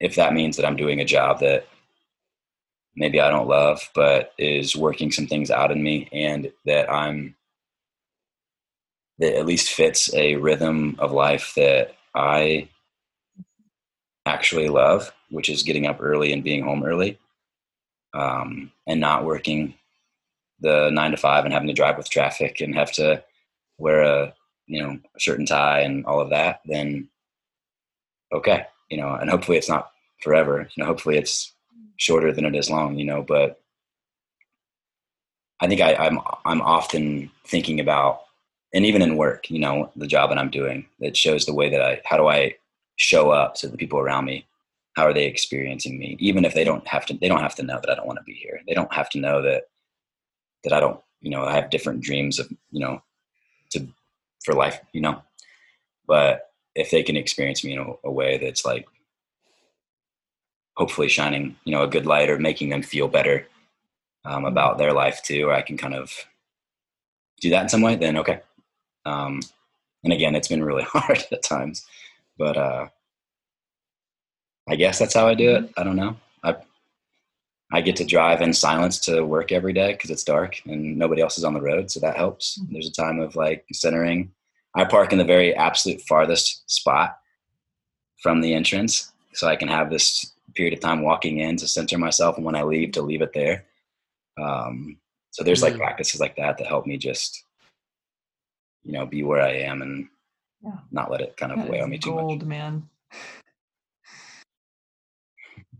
[0.00, 1.66] if that means that i'm doing a job that
[2.96, 7.34] maybe i don't love but is working some things out in me and that i'm
[9.18, 12.68] that at least fits a rhythm of life that i
[14.26, 17.18] actually love which is getting up early and being home early
[18.14, 19.74] um, and not working
[20.60, 23.22] the nine to five and having to drive with traffic and have to
[23.78, 24.34] wear a
[24.66, 27.08] you know a shirt and tie and all of that then
[28.34, 29.90] okay, you know, and hopefully it's not
[30.22, 30.68] forever.
[30.74, 31.52] You know, hopefully it's
[31.96, 32.98] shorter than it is long.
[32.98, 33.60] You know, but
[35.60, 38.22] I think I, I'm I'm often thinking about,
[38.74, 41.70] and even in work, you know, the job that I'm doing that shows the way
[41.70, 42.56] that I how do I
[42.96, 44.46] show up to the people around me?
[44.96, 46.16] How are they experiencing me?
[46.18, 48.18] Even if they don't have to they don't have to know that i don't want
[48.18, 48.60] to be here.
[48.66, 49.68] They don't have to know that
[50.64, 53.00] that i don't you know i have different dreams of you know
[53.70, 53.86] to
[54.44, 55.22] for life you know?
[56.06, 58.86] But if they can experience me in a, a way that's like
[60.76, 63.46] hopefully shining you know a good light or making them feel better
[64.24, 64.46] um, mm-hmm.
[64.46, 66.12] about their life too or i can kind of
[67.40, 68.40] do that in some way then okay
[69.06, 69.40] um,
[70.02, 71.86] and again it's been really hard at times
[72.38, 72.86] but uh,
[74.68, 75.80] i guess that's how i do it mm-hmm.
[75.80, 76.54] i don't know i
[77.72, 81.22] i get to drive in silence to work every day because it's dark and nobody
[81.22, 82.72] else is on the road so that helps mm-hmm.
[82.72, 84.30] there's a time of like centering
[84.74, 87.18] I park in the very absolute farthest spot
[88.22, 91.96] from the entrance, so I can have this period of time walking in to center
[91.96, 93.64] myself, and when I leave, to leave it there.
[94.40, 94.98] Um,
[95.30, 95.78] so there's like mm.
[95.78, 97.44] practices like that that help me just,
[98.84, 100.08] you know, be where I am and
[100.62, 100.78] yeah.
[100.90, 102.48] not let it kind of that weigh on me too gold, much.
[102.48, 102.88] man.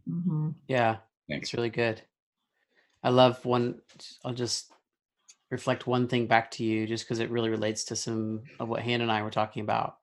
[0.09, 0.51] mm-hmm.
[0.69, 0.97] Yeah,
[1.29, 1.49] Thanks.
[1.49, 2.03] it's really good.
[3.03, 3.81] I love one.
[4.25, 4.73] I'll just
[5.51, 8.81] reflect one thing back to you just because it really relates to some of what
[8.81, 9.99] Hannah and I were talking about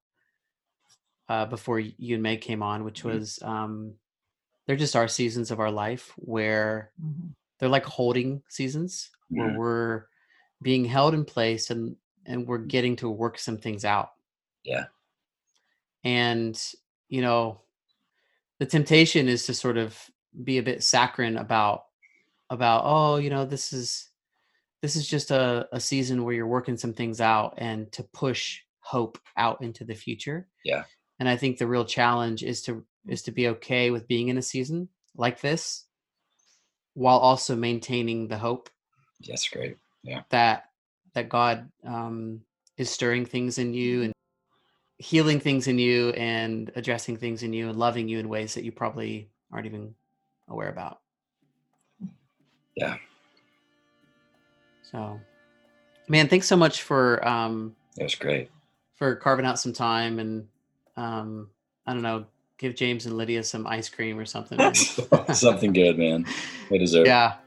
[1.28, 3.18] uh, before you and Meg came on, which mm-hmm.
[3.18, 3.94] was um,
[4.66, 7.28] they're just our seasons of our life where mm-hmm.
[7.60, 9.58] they're like holding seasons where mm-hmm.
[9.58, 10.04] we're
[10.62, 11.96] being held in place and
[12.32, 14.12] and we're getting to work some things out.
[14.64, 14.86] Yeah.
[16.04, 16.62] And
[17.10, 17.62] you know,
[18.60, 19.98] the temptation is to sort of
[20.44, 21.86] be a bit saccharine about
[22.50, 24.10] about oh, you know, this is
[24.82, 28.62] this is just a, a season where you're working some things out and to push
[28.80, 30.48] hope out into the future.
[30.66, 30.84] Yeah.
[31.20, 34.38] And I think the real challenge is to is to be okay with being in
[34.38, 35.86] a season like this
[36.94, 38.70] while also maintaining the hope.
[39.28, 39.78] That's great.
[40.04, 40.22] Yeah.
[40.30, 40.71] That
[41.14, 42.42] that God um
[42.78, 44.14] is stirring things in you and
[44.98, 48.64] healing things in you and addressing things in you and loving you in ways that
[48.64, 49.94] you probably aren't even
[50.48, 51.00] aware about.
[52.76, 52.98] Yeah.
[54.84, 55.20] So,
[56.08, 58.50] man, thanks so much for um, it was great
[59.02, 60.48] for carving out some time and
[60.96, 61.50] um,
[61.88, 62.26] I don't know,
[62.60, 64.60] give James and Lydia some ice cream or something.
[65.34, 66.26] something good, man.
[66.70, 67.08] They deserve.
[67.08, 67.38] Yeah,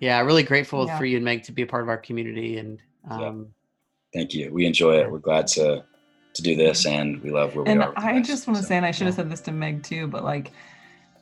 [0.00, 0.20] yeah.
[0.20, 0.96] Really grateful yeah.
[0.96, 2.80] for you and Meg to be a part of our community and.
[3.10, 4.20] Um, yeah.
[4.20, 4.52] Thank you.
[4.52, 5.10] We enjoy it.
[5.10, 5.84] We're glad to
[6.34, 7.92] to do this, and we love where we and are.
[7.96, 10.06] I just want to so, say, and I should have said this to Meg too,
[10.08, 10.52] but like,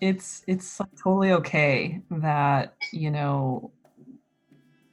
[0.00, 3.70] it's it's totally okay that you know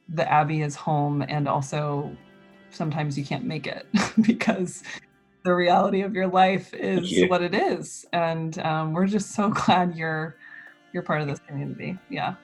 [0.08, 2.16] the Abbey is home and also
[2.70, 3.86] sometimes you can't make it
[4.22, 4.82] because
[5.44, 7.28] the reality of your life is you.
[7.28, 10.36] what it is and um, we're just so glad you're
[10.92, 12.34] you're part of this community yeah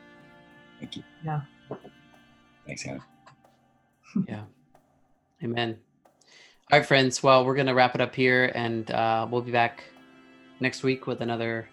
[0.81, 1.41] thank you yeah
[2.67, 3.05] thanks Hannah.
[4.29, 4.45] Yeah
[5.43, 5.77] amen
[6.73, 9.85] all right friends well we're gonna wrap it up here and uh, we'll be back
[10.61, 11.69] next week with another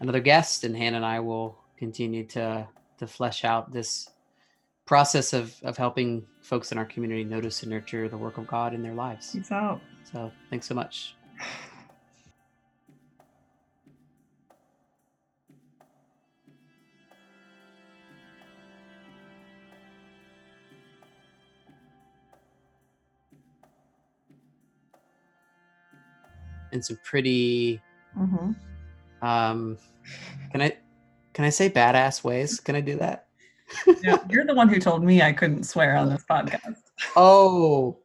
[0.00, 2.66] another guest and hannah and i will continue to
[2.98, 4.10] to flesh out this
[4.86, 8.74] process of of helping folks in our community notice and nurture the work of God
[8.74, 9.32] in their lives.
[9.32, 9.80] Peace out.
[10.12, 11.16] So thanks so much.
[26.74, 27.80] And some pretty
[28.18, 28.52] mm-hmm.
[29.24, 29.78] Um,
[30.52, 30.76] can I
[31.32, 32.60] can I say badass ways?
[32.60, 33.28] Can I do that?
[34.02, 36.82] Yeah, you're the one who told me I couldn't swear on this podcast.
[37.16, 37.98] Oh,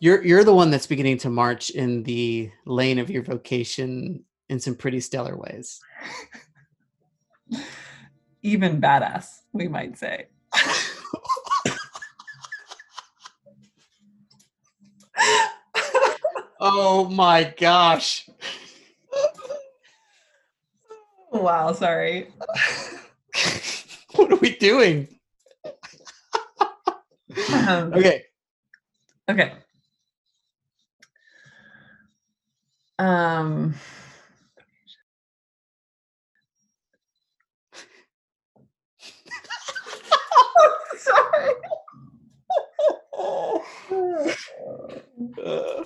[0.00, 4.58] you're you're the one that's beginning to march in the lane of your vocation in
[4.58, 5.80] some pretty stellar ways.
[8.42, 10.26] Even badass, we might say.
[16.66, 18.28] Oh my gosh.
[21.30, 22.28] Wow, sorry.
[24.14, 25.08] what are we doing?
[27.52, 28.22] um, okay.
[29.28, 29.52] Okay.
[32.98, 33.74] Um
[40.96, 41.50] sorry.
[45.44, 45.84] uh.